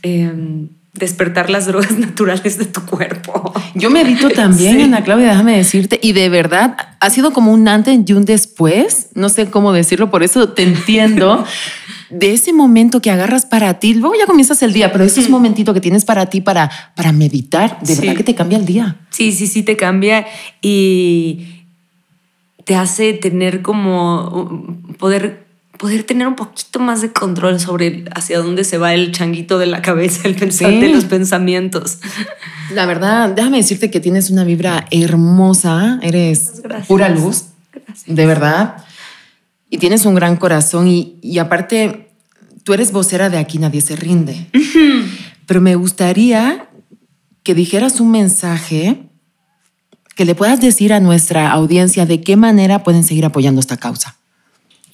em, 0.01 0.69
despertar 0.93 1.49
las 1.49 1.65
drogas 1.65 1.91
naturales 1.97 2.57
de 2.57 2.65
tu 2.65 2.81
cuerpo. 2.85 3.53
Yo 3.75 3.89
medito 3.89 4.29
también, 4.29 4.81
Ana 4.81 5.03
Claudia, 5.03 5.29
déjame 5.29 5.57
decirte, 5.57 5.99
y 6.01 6.13
de 6.13 6.29
verdad 6.29 6.75
ha 6.99 7.09
sido 7.09 7.31
como 7.31 7.53
un 7.53 7.67
antes 7.67 7.99
y 8.05 8.13
un 8.13 8.25
después, 8.25 9.09
no 9.15 9.29
sé 9.29 9.49
cómo 9.49 9.71
decirlo, 9.71 10.09
por 10.09 10.23
eso 10.23 10.49
te 10.49 10.63
entiendo, 10.63 11.45
de 12.09 12.33
ese 12.33 12.53
momento 12.53 13.01
que 13.01 13.11
agarras 13.11 13.45
para 13.45 13.75
ti, 13.79 13.93
luego 13.93 14.15
ya 14.17 14.25
comienzas 14.25 14.61
el 14.63 14.73
día, 14.73 14.91
pero 14.91 15.03
ese 15.03 15.19
es 15.19 15.29
momentito 15.29 15.73
que 15.73 15.81
tienes 15.81 16.05
para 16.05 16.27
ti 16.27 16.41
para, 16.41 16.69
para 16.95 17.11
meditar, 17.11 17.79
de 17.81 17.95
verdad 17.95 18.15
que 18.15 18.23
te 18.23 18.35
cambia 18.35 18.57
el 18.57 18.65
día. 18.65 18.97
Sí, 19.09 19.31
sí, 19.31 19.47
sí, 19.47 19.63
te 19.63 19.77
cambia 19.77 20.25
y 20.61 21.65
te 22.65 22.75
hace 22.75 23.13
tener 23.13 23.61
como 23.61 24.77
poder 24.97 25.49
poder 25.79 26.03
tener 26.03 26.27
un 26.27 26.35
poquito 26.35 26.79
más 26.79 27.01
de 27.01 27.13
control 27.13 27.57
sobre 27.57 28.03
hacia 28.13 28.39
dónde 28.39 28.65
se 28.65 28.77
va 28.77 28.93
el 28.93 29.13
changuito 29.13 29.57
de 29.57 29.65
la 29.65 29.81
cabeza, 29.81 30.27
el 30.27 30.35
pensar 30.35 30.71
de 30.71 30.89
los 30.89 31.05
pensamientos. 31.05 31.99
La 32.73 32.85
verdad, 32.85 33.29
déjame 33.29 33.57
decirte 33.57 33.89
que 33.89 34.01
tienes 34.01 34.29
una 34.29 34.43
vibra 34.43 34.85
hermosa, 34.91 35.97
eres 36.01 36.61
pura 36.85 37.07
luz, 37.07 37.45
de 38.05 38.25
verdad, 38.25 38.83
y 39.69 39.77
tienes 39.77 40.05
un 40.05 40.15
gran 40.15 40.35
corazón 40.35 40.87
y, 40.87 41.37
aparte, 41.39 42.09
tú 42.63 42.73
eres 42.73 42.91
vocera 42.91 43.29
de 43.29 43.37
aquí, 43.37 43.59
nadie 43.59 43.81
se 43.81 43.95
rinde. 43.95 44.47
Pero 45.45 45.61
me 45.61 45.75
gustaría 45.75 46.69
que 47.43 47.53
dijeras 47.53 47.99
un 47.99 48.11
mensaje 48.11 49.03
que 50.15 50.25
le 50.25 50.35
puedas 50.35 50.59
decir 50.59 50.91
a 50.91 50.99
nuestra 50.99 51.51
audiencia 51.51 52.05
de 52.05 52.21
qué 52.21 52.35
manera 52.35 52.83
pueden 52.83 53.03
seguir 53.03 53.25
apoyando 53.25 53.61
esta 53.61 53.77
causa. 53.77 54.17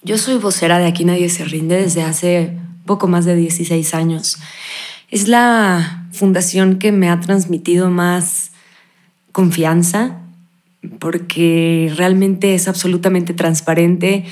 Yo 0.03 0.17
soy 0.17 0.37
vocera 0.37 0.77
de 0.77 0.85
Aquí 0.85 1.03
Nadie 1.03 1.29
se 1.29 1.45
rinde 1.45 1.81
desde 1.81 2.03
hace 2.03 2.55
poco 2.85 3.07
más 3.07 3.25
de 3.25 3.35
16 3.35 3.95
años. 3.95 4.37
Es 5.09 5.27
la 5.27 6.07
fundación 6.11 6.77
que 6.77 6.91
me 6.91 7.09
ha 7.09 7.19
transmitido 7.19 7.89
más 7.89 8.51
confianza 9.31 10.19
porque 10.99 11.91
realmente 11.95 12.53
es 12.53 12.67
absolutamente 12.67 13.33
transparente 13.33 14.25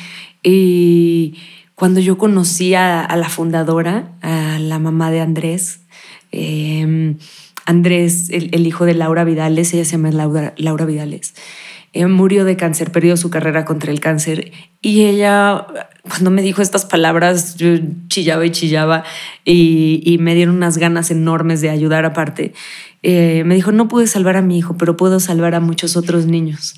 y 0.43 1.35
cuando 1.75 2.00
yo 2.00 2.17
conocí 2.17 2.75
a, 2.75 3.07
la 3.15 3.29
fundadora, 3.29 4.13
a 4.21 4.59
la 4.59 4.79
mamá 4.79 5.09
de 5.12 5.21
Andrés, 5.21 5.81
em, 6.31 7.17
Andrés, 7.65 8.29
el, 8.29 8.67
hijo 8.67 8.85
de 8.85 8.93
Laura 8.93 9.23
Vidales, 9.23 9.73
ella 9.73 9.85
se 9.85 9.93
llama 9.93 10.12
Laura, 10.12 10.85
Vidales, 10.85 11.33
eh, 11.93 12.05
murió 12.07 12.43
de 12.43 12.57
cáncer, 12.57 12.91
perdió 12.91 13.15
su 13.17 13.29
carrera 13.29 13.65
contra 13.65 13.91
el 13.91 14.00
cáncer 14.00 14.51
y 14.81 15.05
ella, 15.05 15.65
cuando 16.07 16.29
me 16.29 16.41
dijo 16.41 16.62
estas 16.62 16.85
palabras, 16.85 17.55
yo 17.55 17.77
chillaba 18.07 18.45
y 18.45 18.51
chillaba 18.51 19.03
y, 19.45 20.17
me 20.19 20.35
dieron 20.35 20.55
unas 20.55 20.77
ganas 20.77 21.09
enormes 21.09 21.62
de 21.62 21.69
ayudar 21.69 22.05
aparte. 22.05 22.53
Eh, 23.03 23.43
me 23.45 23.55
dijo, 23.55 23.72
no 23.72 23.89
pude 23.89 24.07
salvar 24.07 24.38
a 24.38 24.41
mi 24.41 24.57
hijo, 24.57 24.77
pero 24.77 24.95
puedo 24.98 25.19
salvar 25.19 25.55
a 25.55 25.60
muchos 25.60 25.98
otros 25.98 26.25
niños. 26.25 26.75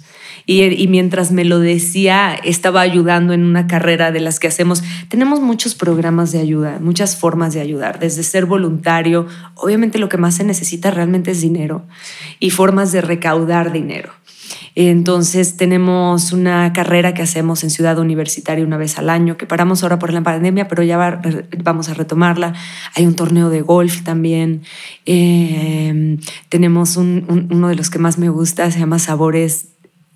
Y, 0.48 0.88
mientras 0.88 1.32
me 1.32 1.44
lo 1.44 1.60
decía, 1.60 2.36
estaba 2.44 2.82
ayudando 2.82 3.34
en 3.34 3.44
una 3.44 3.66
carrera 3.66 4.12
de 4.12 4.20
las 4.20 4.40
que 4.40 4.48
hacemos. 4.48 4.84
Tenemos 5.10 5.40
muchos 5.40 5.74
programas 5.74 6.32
de 6.32 6.40
ayuda, 6.40 6.78
muchas 6.80 7.18
formas 7.18 7.54
de 7.54 7.62
ayudar, 7.62 8.00
desde 8.00 8.22
ser 8.22 8.46
voluntario, 8.46 9.26
obviamente 9.56 9.98
lo 9.98 10.08
que 10.08 10.18
más 10.18 10.36
se 10.36 10.44
necesita 10.44 10.92
realmente 10.92 11.32
es 11.32 11.42
dinero 11.42 11.86
y 12.40 12.52
formas 12.52 12.92
de 12.92 13.02
recaudar 13.02 13.72
dinero. 13.72 14.12
Entonces 14.76 15.56
tenemos 15.56 16.34
una 16.34 16.74
carrera 16.74 17.14
que 17.14 17.22
hacemos 17.22 17.64
en 17.64 17.70
Ciudad 17.70 17.98
Universitaria 17.98 18.66
una 18.66 18.76
vez 18.76 18.98
al 18.98 19.10
año, 19.10 19.38
que 19.38 19.46
paramos 19.46 19.84
ahora 19.84 20.00
por 20.00 20.12
la 20.12 20.22
pandemia, 20.22 20.68
pero 20.68 20.84
ya 20.84 21.22
vamos 21.64 21.88
a 21.88 21.94
retomarla. 21.94 22.54
Hay 22.94 23.08
un 23.08 23.16
torneo 23.16 23.50
de 23.50 23.62
golf 23.62 24.04
también. 24.04 24.64
Em, 25.06 26.20
tenemos 26.50 26.98
uno 26.98 27.70
de 27.70 27.76
los 27.76 27.90
que 27.90 28.00
más 28.00 28.18
me 28.18 28.28
gusta, 28.28 28.70
se 28.70 28.80
llama 28.80 29.00
Sabores 29.00 29.70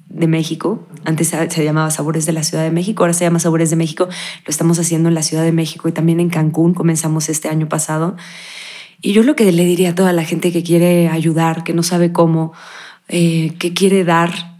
de 0.09 0.27
México. 0.27 0.85
Antes 1.05 1.29
se 1.29 1.63
llamaba 1.63 1.89
Sabores 1.89 2.25
de 2.25 2.33
la 2.33 2.43
Ciudad 2.43 2.63
de 2.63 2.71
México, 2.71 3.03
ahora 3.03 3.13
se 3.13 3.23
llama 3.23 3.39
Sabores 3.39 3.69
de 3.69 3.77
México. 3.77 4.09
Lo 4.45 4.49
estamos 4.49 4.77
haciendo 4.77 5.07
en 5.07 5.15
la 5.15 5.23
Ciudad 5.23 5.43
de 5.43 5.53
México 5.53 5.87
y 5.87 5.93
también 5.93 6.19
en 6.19 6.29
Cancún. 6.29 6.73
Comenzamos 6.73 7.29
este 7.29 7.47
año 7.47 7.69
pasado. 7.69 8.17
Y 9.01 9.13
yo 9.13 9.23
lo 9.23 9.37
que 9.37 9.49
le 9.53 9.63
diría 9.63 9.91
a 9.91 9.95
toda 9.95 10.11
la 10.11 10.25
gente 10.25 10.51
que 10.51 10.63
quiere 10.63 11.07
ayudar, 11.07 11.63
que 11.63 11.73
no 11.73 11.83
sabe 11.83 12.11
cómo, 12.11 12.51
eh, 13.09 13.53
que 13.57 13.73
quiere 13.73 14.03
dar, 14.03 14.57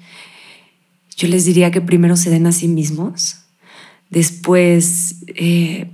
yo 1.15 1.27
les 1.27 1.45
diría 1.45 1.69
que 1.69 1.81
primero 1.81 2.17
se 2.17 2.29
den 2.29 2.47
a 2.47 2.51
sí 2.51 2.67
mismos, 2.67 3.37
después, 4.09 5.17
eh, 5.27 5.91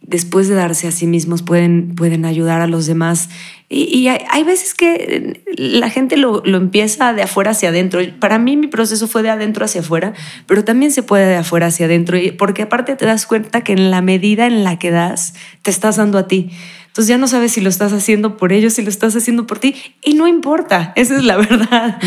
después 0.00 0.48
de 0.48 0.56
darse 0.56 0.88
a 0.88 0.92
sí 0.92 1.06
mismos 1.06 1.42
pueden, 1.42 1.94
pueden 1.94 2.24
ayudar 2.24 2.60
a 2.60 2.66
los 2.66 2.86
demás. 2.86 3.28
Y, 3.68 4.08
hay, 4.08 4.44
veces 4.44 4.74
que 4.74 5.40
la 5.56 5.88
gente 5.88 6.16
lo, 6.16 6.42
lo, 6.44 6.58
empieza 6.58 7.14
de 7.14 7.22
afuera 7.22 7.52
hacia 7.52 7.70
adentro. 7.70 8.00
Para 8.18 8.38
mí 8.38 8.56
mi 8.56 8.66
proceso 8.66 9.06
fue 9.08 9.22
de 9.22 9.30
adentro 9.30 9.64
hacia 9.64 9.80
afuera, 9.80 10.12
pero 10.46 10.64
también 10.64 10.90
se 10.90 11.02
puede 11.02 11.26
de 11.26 11.36
afuera 11.36 11.68
hacia 11.68 11.86
adentro, 11.86 12.18
porque 12.36 12.62
aparte 12.62 12.96
te 12.96 13.06
das 13.06 13.26
cuenta 13.26 13.62
que 13.62 13.72
en 13.72 13.90
la 13.90 14.02
medida 14.02 14.46
en 14.46 14.64
la 14.64 14.78
que 14.78 14.90
das, 14.90 15.34
te 15.62 15.70
estás 15.70 15.96
dando 15.96 16.18
a 16.18 16.26
ti. 16.26 16.50
Entonces 16.92 17.08
ya 17.08 17.16
no 17.16 17.26
sabes 17.26 17.52
si 17.52 17.62
lo 17.62 17.70
estás 17.70 17.94
haciendo 17.94 18.36
por 18.36 18.52
ellos, 18.52 18.74
si 18.74 18.82
lo 18.82 18.90
estás 18.90 19.16
haciendo 19.16 19.46
por 19.46 19.58
ti. 19.58 19.74
Y 20.04 20.12
no 20.12 20.28
importa, 20.28 20.92
esa 20.94 21.16
es 21.16 21.24
la 21.24 21.36
verdad. 21.38 21.98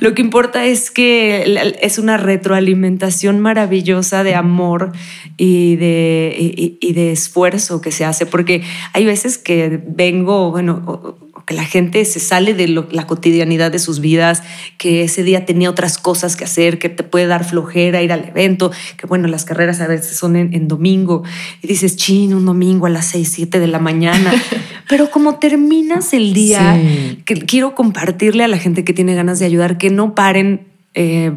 Lo 0.00 0.12
que 0.12 0.20
importa 0.20 0.66
es 0.66 0.90
que 0.90 1.74
es 1.80 1.98
una 1.98 2.18
retroalimentación 2.18 3.40
maravillosa 3.40 4.22
de 4.22 4.34
amor 4.34 4.92
y 5.38 5.76
de, 5.76 6.76
y 6.78 6.92
de 6.92 7.12
esfuerzo 7.12 7.80
que 7.80 7.90
se 7.90 8.04
hace. 8.04 8.26
Porque 8.26 8.62
hay 8.92 9.06
veces 9.06 9.38
que 9.38 9.80
vengo, 9.86 10.50
bueno, 10.50 11.16
que 11.46 11.54
la 11.54 11.64
gente 11.64 12.04
se 12.04 12.20
sale 12.20 12.54
de 12.54 12.68
la 12.68 13.06
cotidianidad 13.06 13.70
de 13.70 13.78
sus 13.78 14.00
vidas, 14.00 14.42
que 14.78 15.04
ese 15.04 15.22
día 15.22 15.44
tenía 15.44 15.68
otras 15.68 15.98
cosas 15.98 16.36
que 16.36 16.44
hacer, 16.44 16.78
que 16.78 16.88
te 16.88 17.02
puede 17.02 17.26
dar 17.26 17.44
flojera 17.44 18.02
ir 18.02 18.12
al 18.12 18.28
evento, 18.28 18.70
que 18.96 19.06
bueno, 19.06 19.28
las 19.28 19.44
carreras 19.44 19.80
a 19.80 19.86
veces 19.86 20.16
son 20.16 20.36
en, 20.36 20.68
domingo 20.68 21.22
y 21.62 21.66
dices, 21.66 21.96
chin, 21.96 22.34
un 22.34 22.46
domingo 22.46 22.86
a 22.86 22.90
las 22.90 23.06
6, 23.06 23.30
7 23.30 23.60
de 23.60 23.66
la 23.66 23.78
mañana. 23.78 24.32
Pero 24.88 25.10
como 25.10 25.38
terminas 25.38 26.12
el 26.14 26.32
día, 26.32 26.80
que 27.24 27.34
quiero 27.34 27.74
compartirle 27.74 28.44
a 28.44 28.48
la 28.48 28.58
gente 28.58 28.84
que 28.84 28.92
tiene 28.92 29.14
ganas 29.14 29.38
de 29.38 29.46
ayudar, 29.46 29.78
que 29.78 29.90
no 29.90 30.14
paren. 30.14 30.66
Eh, 30.94 31.32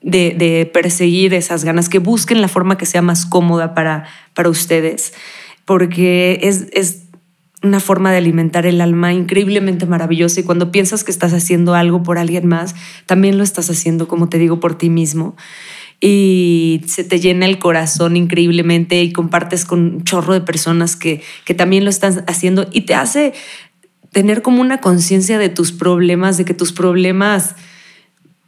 de, 0.00 0.70
perseguir 0.72 1.34
esas 1.34 1.64
ganas, 1.64 1.88
que 1.88 1.98
busquen 1.98 2.40
la 2.40 2.48
forma 2.48 2.78
que 2.78 2.86
sea 2.86 3.02
más 3.02 3.26
cómoda 3.26 3.74
para, 3.74 4.04
para 4.32 4.48
ustedes, 4.48 5.12
porque 5.64 6.38
es, 6.42 6.66
es 6.72 7.07
una 7.62 7.80
forma 7.80 8.12
de 8.12 8.18
alimentar 8.18 8.66
el 8.66 8.80
alma 8.80 9.12
increíblemente 9.12 9.86
maravillosa 9.86 10.40
y 10.40 10.44
cuando 10.44 10.70
piensas 10.70 11.02
que 11.02 11.10
estás 11.10 11.32
haciendo 11.32 11.74
algo 11.74 12.02
por 12.02 12.18
alguien 12.18 12.46
más, 12.46 12.74
también 13.06 13.36
lo 13.36 13.44
estás 13.44 13.68
haciendo, 13.70 14.06
como 14.06 14.28
te 14.28 14.38
digo, 14.38 14.60
por 14.60 14.78
ti 14.78 14.90
mismo. 14.90 15.36
Y 16.00 16.82
se 16.86 17.02
te 17.02 17.18
llena 17.18 17.46
el 17.46 17.58
corazón 17.58 18.16
increíblemente 18.16 19.02
y 19.02 19.12
compartes 19.12 19.64
con 19.64 19.80
un 19.80 20.04
chorro 20.04 20.32
de 20.32 20.40
personas 20.40 20.94
que, 20.94 21.22
que 21.44 21.54
también 21.54 21.82
lo 21.82 21.90
están 21.90 22.24
haciendo 22.28 22.68
y 22.72 22.82
te 22.82 22.94
hace 22.94 23.32
tener 24.12 24.42
como 24.42 24.60
una 24.60 24.80
conciencia 24.80 25.38
de 25.38 25.48
tus 25.48 25.72
problemas, 25.72 26.36
de 26.36 26.44
que 26.44 26.54
tus 26.54 26.72
problemas 26.72 27.56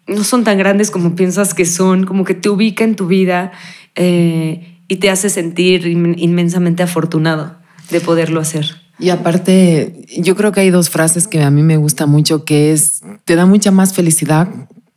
no 0.07 0.23
son 0.23 0.45
tan 0.45 0.59
grandes 0.59 0.93
como 0.93 1.17
piensas 1.17 1.55
que 1.55 1.65
son, 1.65 2.05
como 2.07 2.25
que 2.25 2.35
te 2.35 2.49
ubica 2.49 2.85
en 2.85 2.95
tu 2.95 3.09
vida 3.09 3.51
eh, 3.97 4.79
y 4.87 4.97
te 4.97 5.11
hace 5.11 5.29
sentir 5.29 5.87
inmensamente 5.87 6.85
afortunado 6.85 7.57
de 7.91 8.01
poderlo 8.01 8.41
hacer. 8.41 8.80
Y 9.01 9.11
aparte, 9.11 10.05
yo 10.19 10.37
creo 10.37 10.53
que 10.53 10.61
hay 10.61 10.71
dos 10.71 10.91
frases 10.91 11.27
que 11.27 11.43
a 11.43 11.51
mí 11.51 11.63
me 11.63 11.77
gusta 11.77 12.07
mucho, 12.07 12.45
que 12.45 12.73
es, 12.73 13.03
te 13.25 13.35
da 13.35 13.47
mucha 13.47 13.71
más 13.71 13.95
felicidad 13.95 14.49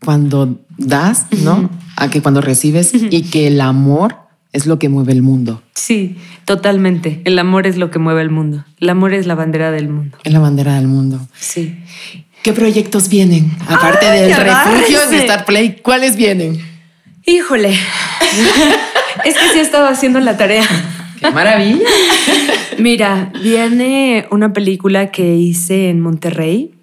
cuando 0.04 0.60
das, 0.78 1.28
¿no? 1.44 1.70
A 1.96 2.10
que 2.10 2.22
cuando 2.22 2.42
recibes 2.42 2.92
y 2.94 3.24
que 3.24 3.48
el 3.48 3.62
amor 3.62 4.18
es 4.52 4.66
lo 4.66 4.78
que 4.78 4.90
mueve 4.90 5.14
el 5.14 5.22
mundo. 5.22 5.64
Sí, 5.74 6.18
totalmente. 6.46 7.22
El 7.26 7.40
amor 7.40 7.66
es 7.66 7.78
lo 7.78 7.92
que 7.92 8.00
mueve 8.00 8.22
el 8.22 8.30
mundo. 8.30 8.66
El 8.80 8.90
amor 8.90 9.14
es 9.14 9.26
la 9.26 9.36
bandera 9.36 9.72
del 9.72 9.90
mundo. 9.90 10.18
Es 10.24 10.34
la 10.34 10.40
bandera 10.40 10.76
del 10.76 10.88
mundo. 10.88 11.20
Sí. 11.40 11.78
¿Qué 12.44 12.54
proyectos 12.54 13.10
vienen? 13.10 13.56
Aparte 13.68 14.06
del 14.06 14.36
refugio 14.36 15.00
de 15.10 15.18
Star 15.20 15.46
Play, 15.46 15.78
¿cuáles 15.82 16.16
vienen? 16.18 16.62
Híjole. 17.26 17.70
es 19.26 19.36
que 19.36 19.50
sí 19.54 19.60
he 19.60 19.62
estado 19.62 19.88
haciendo 19.88 20.20
la 20.20 20.38
tarea. 20.38 20.66
¡Qué 21.24 21.32
maravilla! 21.32 21.88
Mira, 22.80 23.32
viene 23.42 24.28
una 24.30 24.52
película 24.52 25.10
que 25.10 25.36
hice 25.36 25.90
en 25.90 26.02
Monterrey 26.02 26.76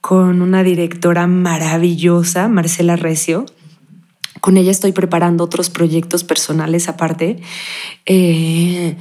con 0.00 0.42
una 0.42 0.62
directora 0.62 1.26
maravillosa, 1.26 2.46
Marcela 2.48 2.94
Recio. 2.94 3.46
Con 4.40 4.56
ella 4.56 4.70
estoy 4.70 4.92
preparando 4.92 5.42
otros 5.42 5.70
proyectos 5.70 6.22
personales 6.22 6.88
aparte. 6.88 7.40
Eh, 8.06 8.96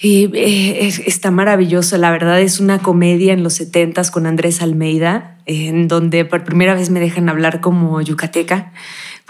y 0.00 0.30
eh, 0.34 0.86
está 1.06 1.32
maravilloso, 1.32 1.96
la 1.98 2.12
verdad 2.12 2.40
es 2.40 2.60
una 2.60 2.78
comedia 2.78 3.32
en 3.32 3.42
los 3.42 3.54
setentas 3.54 4.12
con 4.12 4.26
Andrés 4.26 4.62
Almeida, 4.62 5.38
en 5.46 5.88
donde 5.88 6.24
por 6.24 6.44
primera 6.44 6.74
vez 6.74 6.90
me 6.90 7.00
dejan 7.00 7.28
hablar 7.28 7.60
como 7.60 8.00
yucateca 8.00 8.72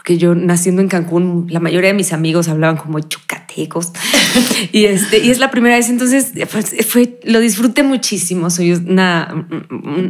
que 0.07 0.19
yo 0.19 0.37
naciendo 0.37 0.83
en 0.83 0.89
Cancún, 0.89 1.49
la 1.51 1.59
mayoría 1.59 1.89
de 1.89 1.95
mis 1.95 2.13
amigos 2.13 2.47
hablaban 2.47 2.77
como 2.77 3.01
chucatecos. 3.01 3.91
y, 4.73 4.85
este, 4.85 5.19
y 5.19 5.31
es 5.33 5.41
la 5.41 5.51
primera 5.51 5.75
vez, 5.75 5.91
entonces 5.91 6.33
pues, 6.53 6.77
fue, 6.87 7.19
lo 7.25 7.41
disfruté 7.41 7.83
muchísimo. 7.83 8.49
Soy 8.51 8.71
una, 8.71 9.49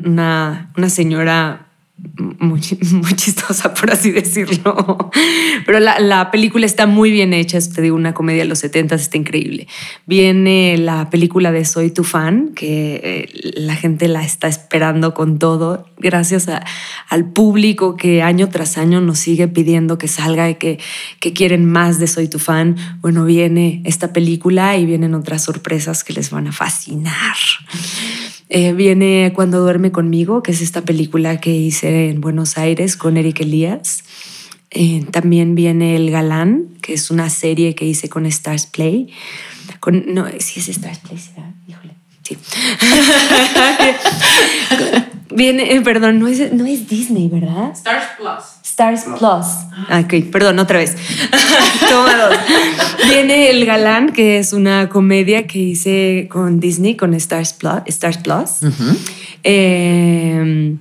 una, 0.04 0.70
una 0.76 0.90
señora 0.90 1.65
muy, 1.98 2.60
muy, 2.92 3.14
chistosa, 3.14 3.72
por 3.72 3.90
así 3.90 4.10
decirlo. 4.10 5.10
Pero 5.64 5.80
la, 5.80 5.98
la, 5.98 6.30
película 6.30 6.66
está 6.66 6.86
muy 6.86 7.10
bien 7.10 7.32
hecha, 7.32 7.58
te 7.58 7.80
digo, 7.80 7.96
una 7.96 8.12
comedia 8.12 8.42
de 8.42 8.48
los 8.48 8.58
70 8.58 8.94
está 8.94 9.16
increíble. 9.16 9.66
Viene 10.06 10.76
la 10.76 11.08
película 11.08 11.52
de 11.52 11.64
Soy 11.64 11.90
tu 11.90 12.04
fan, 12.04 12.52
que 12.54 13.00
eh, 13.02 13.52
la 13.56 13.74
gente 13.76 14.08
la 14.08 14.24
está 14.24 14.46
esperando 14.46 15.14
con 15.14 15.38
todo, 15.38 15.88
gracias 15.98 16.48
al 17.08 17.32
público 17.32 17.96
que 17.96 18.22
año 18.22 18.48
tras 18.50 18.76
año 18.76 19.00
nos 19.00 19.18
sigue 19.18 19.48
pidiendo 19.48 19.96
que 19.96 20.08
salga 20.08 20.50
y 20.50 20.56
que, 20.56 20.78
que 21.20 21.32
quieren 21.32 21.64
más 21.64 21.98
de 21.98 22.08
Soy 22.08 22.28
tu 22.28 22.38
fan. 22.38 22.76
Bueno, 23.00 23.24
viene 23.24 23.80
esta 23.84 24.12
película 24.12 24.76
y 24.76 24.84
vienen 24.84 25.14
otras 25.14 25.44
sorpresas 25.44 26.04
que 26.04 26.12
les 26.12 26.30
van 26.30 26.48
a 26.48 26.52
fascinar. 26.52 27.36
Eh, 28.48 28.72
viene 28.72 29.32
Cuando 29.34 29.60
duerme 29.60 29.90
conmigo, 29.90 30.42
que 30.42 30.52
es 30.52 30.60
esta 30.60 30.82
película 30.82 31.40
que 31.40 31.50
hice 31.50 32.10
en 32.10 32.20
Buenos 32.20 32.58
Aires 32.58 32.96
con 32.96 33.16
Eric 33.16 33.40
Elías. 33.40 34.04
Eh, 34.70 35.04
también 35.10 35.54
viene 35.54 35.96
El 35.96 36.10
Galán, 36.10 36.68
que 36.82 36.94
es 36.94 37.10
una 37.10 37.30
serie 37.30 37.74
que 37.74 37.84
hice 37.84 38.08
con 38.08 38.26
Stars 38.26 38.66
Play. 38.66 39.10
Con, 39.80 40.14
no, 40.14 40.26
sí 40.38 40.60
es 40.60 40.68
Stars 40.68 40.98
Play, 41.00 41.18
Híjole, 41.66 41.94
sí. 42.22 42.36
viene, 45.34 45.74
eh, 45.74 45.80
perdón, 45.80 46.18
no 46.18 46.28
es, 46.28 46.52
no 46.52 46.66
es 46.66 46.88
Disney, 46.88 47.28
¿verdad? 47.28 47.72
Stars 47.72 48.06
Plus. 48.18 48.55
Stars 48.76 49.04
Plus. 49.04 49.46
Ah, 49.88 50.02
ok, 50.04 50.30
perdón, 50.30 50.58
otra 50.58 50.78
vez. 50.78 50.94
Viene 53.08 53.48
El 53.48 53.64
Galán, 53.64 54.12
que 54.12 54.38
es 54.38 54.52
una 54.52 54.90
comedia 54.90 55.46
que 55.46 55.58
hice 55.58 56.28
con 56.30 56.60
Disney, 56.60 56.94
con 56.94 57.14
Stars 57.14 57.54
Plus. 57.54 57.80
Stars 57.86 58.18
Plus. 58.18 58.50
Em, 59.42 60.78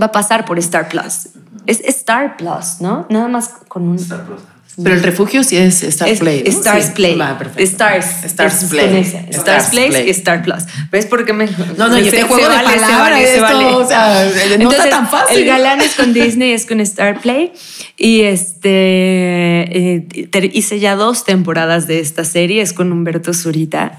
va 0.00 0.06
a 0.06 0.12
pasar 0.12 0.46
por 0.46 0.58
Star 0.60 0.88
Plus. 0.88 1.28
Es 1.66 1.80
Star 1.80 2.38
Plus, 2.38 2.80
¿no? 2.80 3.06
Nada 3.10 3.28
más 3.28 3.50
con 3.68 3.86
un... 3.86 3.96
Star 3.96 4.24
Plus. 4.24 4.40
Pero 4.82 4.94
el 4.96 5.02
refugio 5.02 5.42
sí 5.44 5.56
es 5.56 5.82
Star 5.82 6.08
Play. 6.18 6.42
¿no? 6.44 6.50
Stars 6.50 6.84
Sí. 6.86 6.92
Play. 6.94 7.16
Va. 7.16 7.38
Stars. 7.58 8.24
Stars 8.24 8.62
es 8.62 8.70
Play. 8.70 9.00
Stars 9.00 9.36
Stars 9.36 9.66
Play 9.70 10.10
Star 10.10 10.42
Plus. 10.42 10.64
¿Ves 10.90 11.06
por 11.06 11.24
qué 11.24 11.32
me.? 11.32 11.46
No, 11.76 11.88
no, 11.88 11.98
y 11.98 12.02
este 12.08 12.22
juego 12.22 12.42
de 12.42 12.48
vale, 12.54 12.70
se 12.70 12.80
palabras, 12.80 13.18
se 13.20 13.32
esto, 13.34 13.42
vale. 13.42 13.64
o 13.66 13.86
sea, 13.86 14.24
no 14.24 14.30
está 14.30 14.54
Entonces, 14.54 14.90
tan 14.90 15.08
fácil. 15.08 15.38
El 15.38 15.44
galán 15.46 15.80
es 15.80 15.94
con 15.94 16.12
Disney, 16.12 16.52
es 16.52 16.66
con 16.66 16.80
Star 16.80 17.20
Play. 17.20 17.52
Y 17.96 18.22
este. 18.22 18.68
eh, 18.70 20.26
te- 20.30 20.50
hice 20.52 20.78
ya 20.80 20.94
dos 20.96 21.24
temporadas 21.24 21.86
de 21.86 22.00
esta 22.00 22.24
serie, 22.24 22.62
es 22.62 22.72
con 22.72 22.92
Humberto 22.92 23.34
Zurita. 23.34 23.98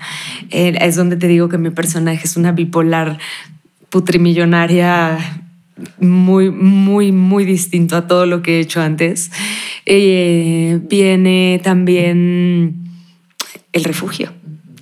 Eh, 0.50 0.78
es 0.82 0.96
donde 0.96 1.16
te 1.16 1.28
digo 1.28 1.50
que 1.50 1.58
mi 1.58 1.70
personaje 1.70 2.22
es 2.26 2.36
una 2.38 2.52
bipolar 2.52 3.18
putrimillonaria 3.90 5.18
muy, 6.00 6.50
muy, 6.52 7.12
muy 7.12 7.46
distinto 7.46 7.96
a 7.96 8.08
todo 8.08 8.26
lo 8.26 8.42
que 8.42 8.58
he 8.58 8.60
hecho 8.60 8.82
antes. 8.82 9.32
Eh, 9.86 10.80
viene 10.90 11.60
también 11.64 12.76
El 13.74 13.84
Refugio. 13.84 14.32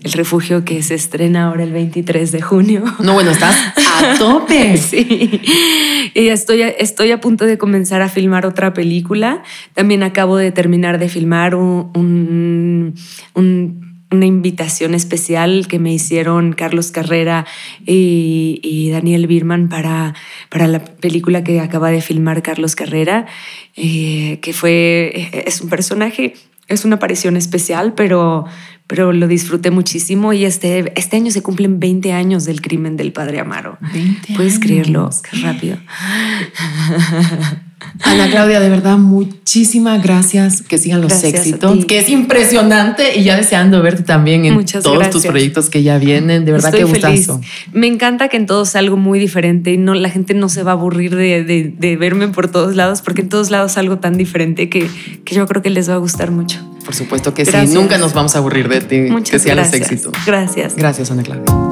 El 0.04 0.14
Refugio 0.14 0.64
que 0.64 0.82
se 0.82 0.96
estrena 0.96 1.48
ahora 1.48 1.64
el 1.64 1.74
23 1.74 2.32
de 2.32 2.42
junio. 2.42 2.84
No, 3.00 3.14
bueno, 3.14 3.32
estás 3.32 3.56
a 3.76 4.16
tope. 4.18 4.78
Sí. 4.78 5.42
Y 6.14 6.28
estoy 6.30 6.62
a, 6.62 6.70
estoy 6.70 7.12
a 7.12 7.20
punto 7.20 7.46
de 7.46 7.58
comenzar 7.58 8.02
a 8.02 8.08
filmar 8.08 8.46
otra 8.46 8.74
película. 8.74 9.44
También 9.74 10.04
acabo 10.04 10.38
de 10.38 10.54
terminar 10.54 11.00
de 11.00 11.10
filmar 11.10 11.54
un- 11.54 11.92
un- 11.96 12.94
un- 13.34 13.88
una 14.12 14.26
invitación 14.26 14.95
especial 14.95 15.67
que 15.67 15.78
me 15.78 15.93
hicieron 15.93 16.54
Carlos 16.54 16.91
Carrera 16.91 17.45
y, 17.86 18.60
y 18.63 18.89
Daniel 18.89 19.28
Birman 19.28 19.69
para, 19.69 20.15
para 20.50 20.67
la 20.67 20.84
película 20.84 21.43
que 21.43 21.60
acaba 21.60 21.91
de 21.91 22.02
filmar 22.02 22.41
Carlos 22.41 22.76
Carrera, 22.76 23.28
eh, 23.76 24.39
que 24.41 24.54
fue, 24.54 25.30
es 25.45 25.62
un 25.62 25.69
personaje, 25.69 26.34
es 26.67 26.86
una 26.86 26.95
aparición 26.95 27.38
especial, 27.38 27.93
pero, 27.93 28.45
pero 28.88 29.13
lo 29.13 29.28
disfruté 29.28 29.69
muchísimo 29.69 30.34
y 30.34 30.43
este, 30.45 30.91
este 31.00 31.17
año 31.17 31.30
se 31.32 31.43
cumplen 31.43 31.80
20 31.80 32.12
años 32.12 32.45
del 32.45 32.62
crimen 32.62 32.98
del 32.98 33.12
padre 33.12 33.39
Amaro. 33.39 33.78
20 33.93 34.34
¿Puedes 34.34 34.54
años. 34.54 34.65
creerlo? 34.65 35.10
Qué 35.30 35.38
rápido. 35.38 35.78
Ana 38.02 38.30
Claudia, 38.30 38.60
de 38.60 38.70
verdad, 38.70 38.98
muchísimas 38.98 40.04
gracias. 40.04 40.62
Que 40.62 40.78
sigan 40.78 41.02
los 41.02 41.10
Gracias 41.12 41.34
éxitos, 41.34 41.86
que 41.86 42.00
es 42.00 42.10
impresionante 42.10 43.18
y 43.18 43.24
ya 43.24 43.38
deseando 43.38 43.82
verte 43.82 44.04
también 44.04 44.46
en 44.46 44.54
Muchas 44.54 44.84
todos 44.84 45.10
tus 45.10 45.26
proyectos 45.26 45.70
que 45.70 45.82
ya 45.84 45.98
vienen. 45.98 46.46
De 46.46 46.52
verdad, 46.52 46.72
feliz. 46.72 46.88
gustazo. 46.89 47.42
Me 47.72 47.88
encanta 47.88 48.28
que 48.28 48.38
en 48.38 48.46
todo 48.46 48.63
es 48.63 48.76
algo 48.76 48.98
muy 48.98 49.18
diferente 49.20 49.72
y 49.72 49.78
no, 49.78 49.94
la 49.96 50.10
gente 50.10 50.34
no 50.34 50.50
se 50.50 50.63
va 50.63 50.72
a 50.72 50.74
aburrir 50.74 51.15
de, 51.15 51.44
de- 51.44 51.74
de 51.78 51.96
verme 51.98 52.28
por 52.28 52.50
todos 52.50 52.76
lados, 52.76 53.02
porque 53.02 53.22
en 53.22 53.30
todos 53.30 53.50
lados 53.50 53.72
es 53.72 53.78
algo 53.78 53.98
tan 54.00 54.18
diferente 54.18 54.70
que, 54.70 54.88
que 55.24 55.36
yo 55.36 55.48
creo 55.48 55.62
que 55.62 55.70
les 55.70 55.89
va 55.89 55.94
a 55.94 55.98
gustar 55.98 56.32
mucho. 56.32 56.60
Por 56.86 56.96
supuesto 56.96 57.34
que 57.34 57.44
Gracias. 57.44 57.70
sí, 57.72 57.76
nunca 57.76 57.98
nos 57.98 58.13
vamos 58.13 58.36
a 58.36 58.39
aburrir 58.39 58.68
de 58.68 58.82
ti. 58.82 59.00
Muchas 59.12 59.44
que 59.44 59.56
los 59.56 59.72
éxitos. 59.74 60.12
Gracias. 60.26 60.76
Gracias, 60.76 61.12
Ana 61.12 61.24
Claudia. 61.24 61.69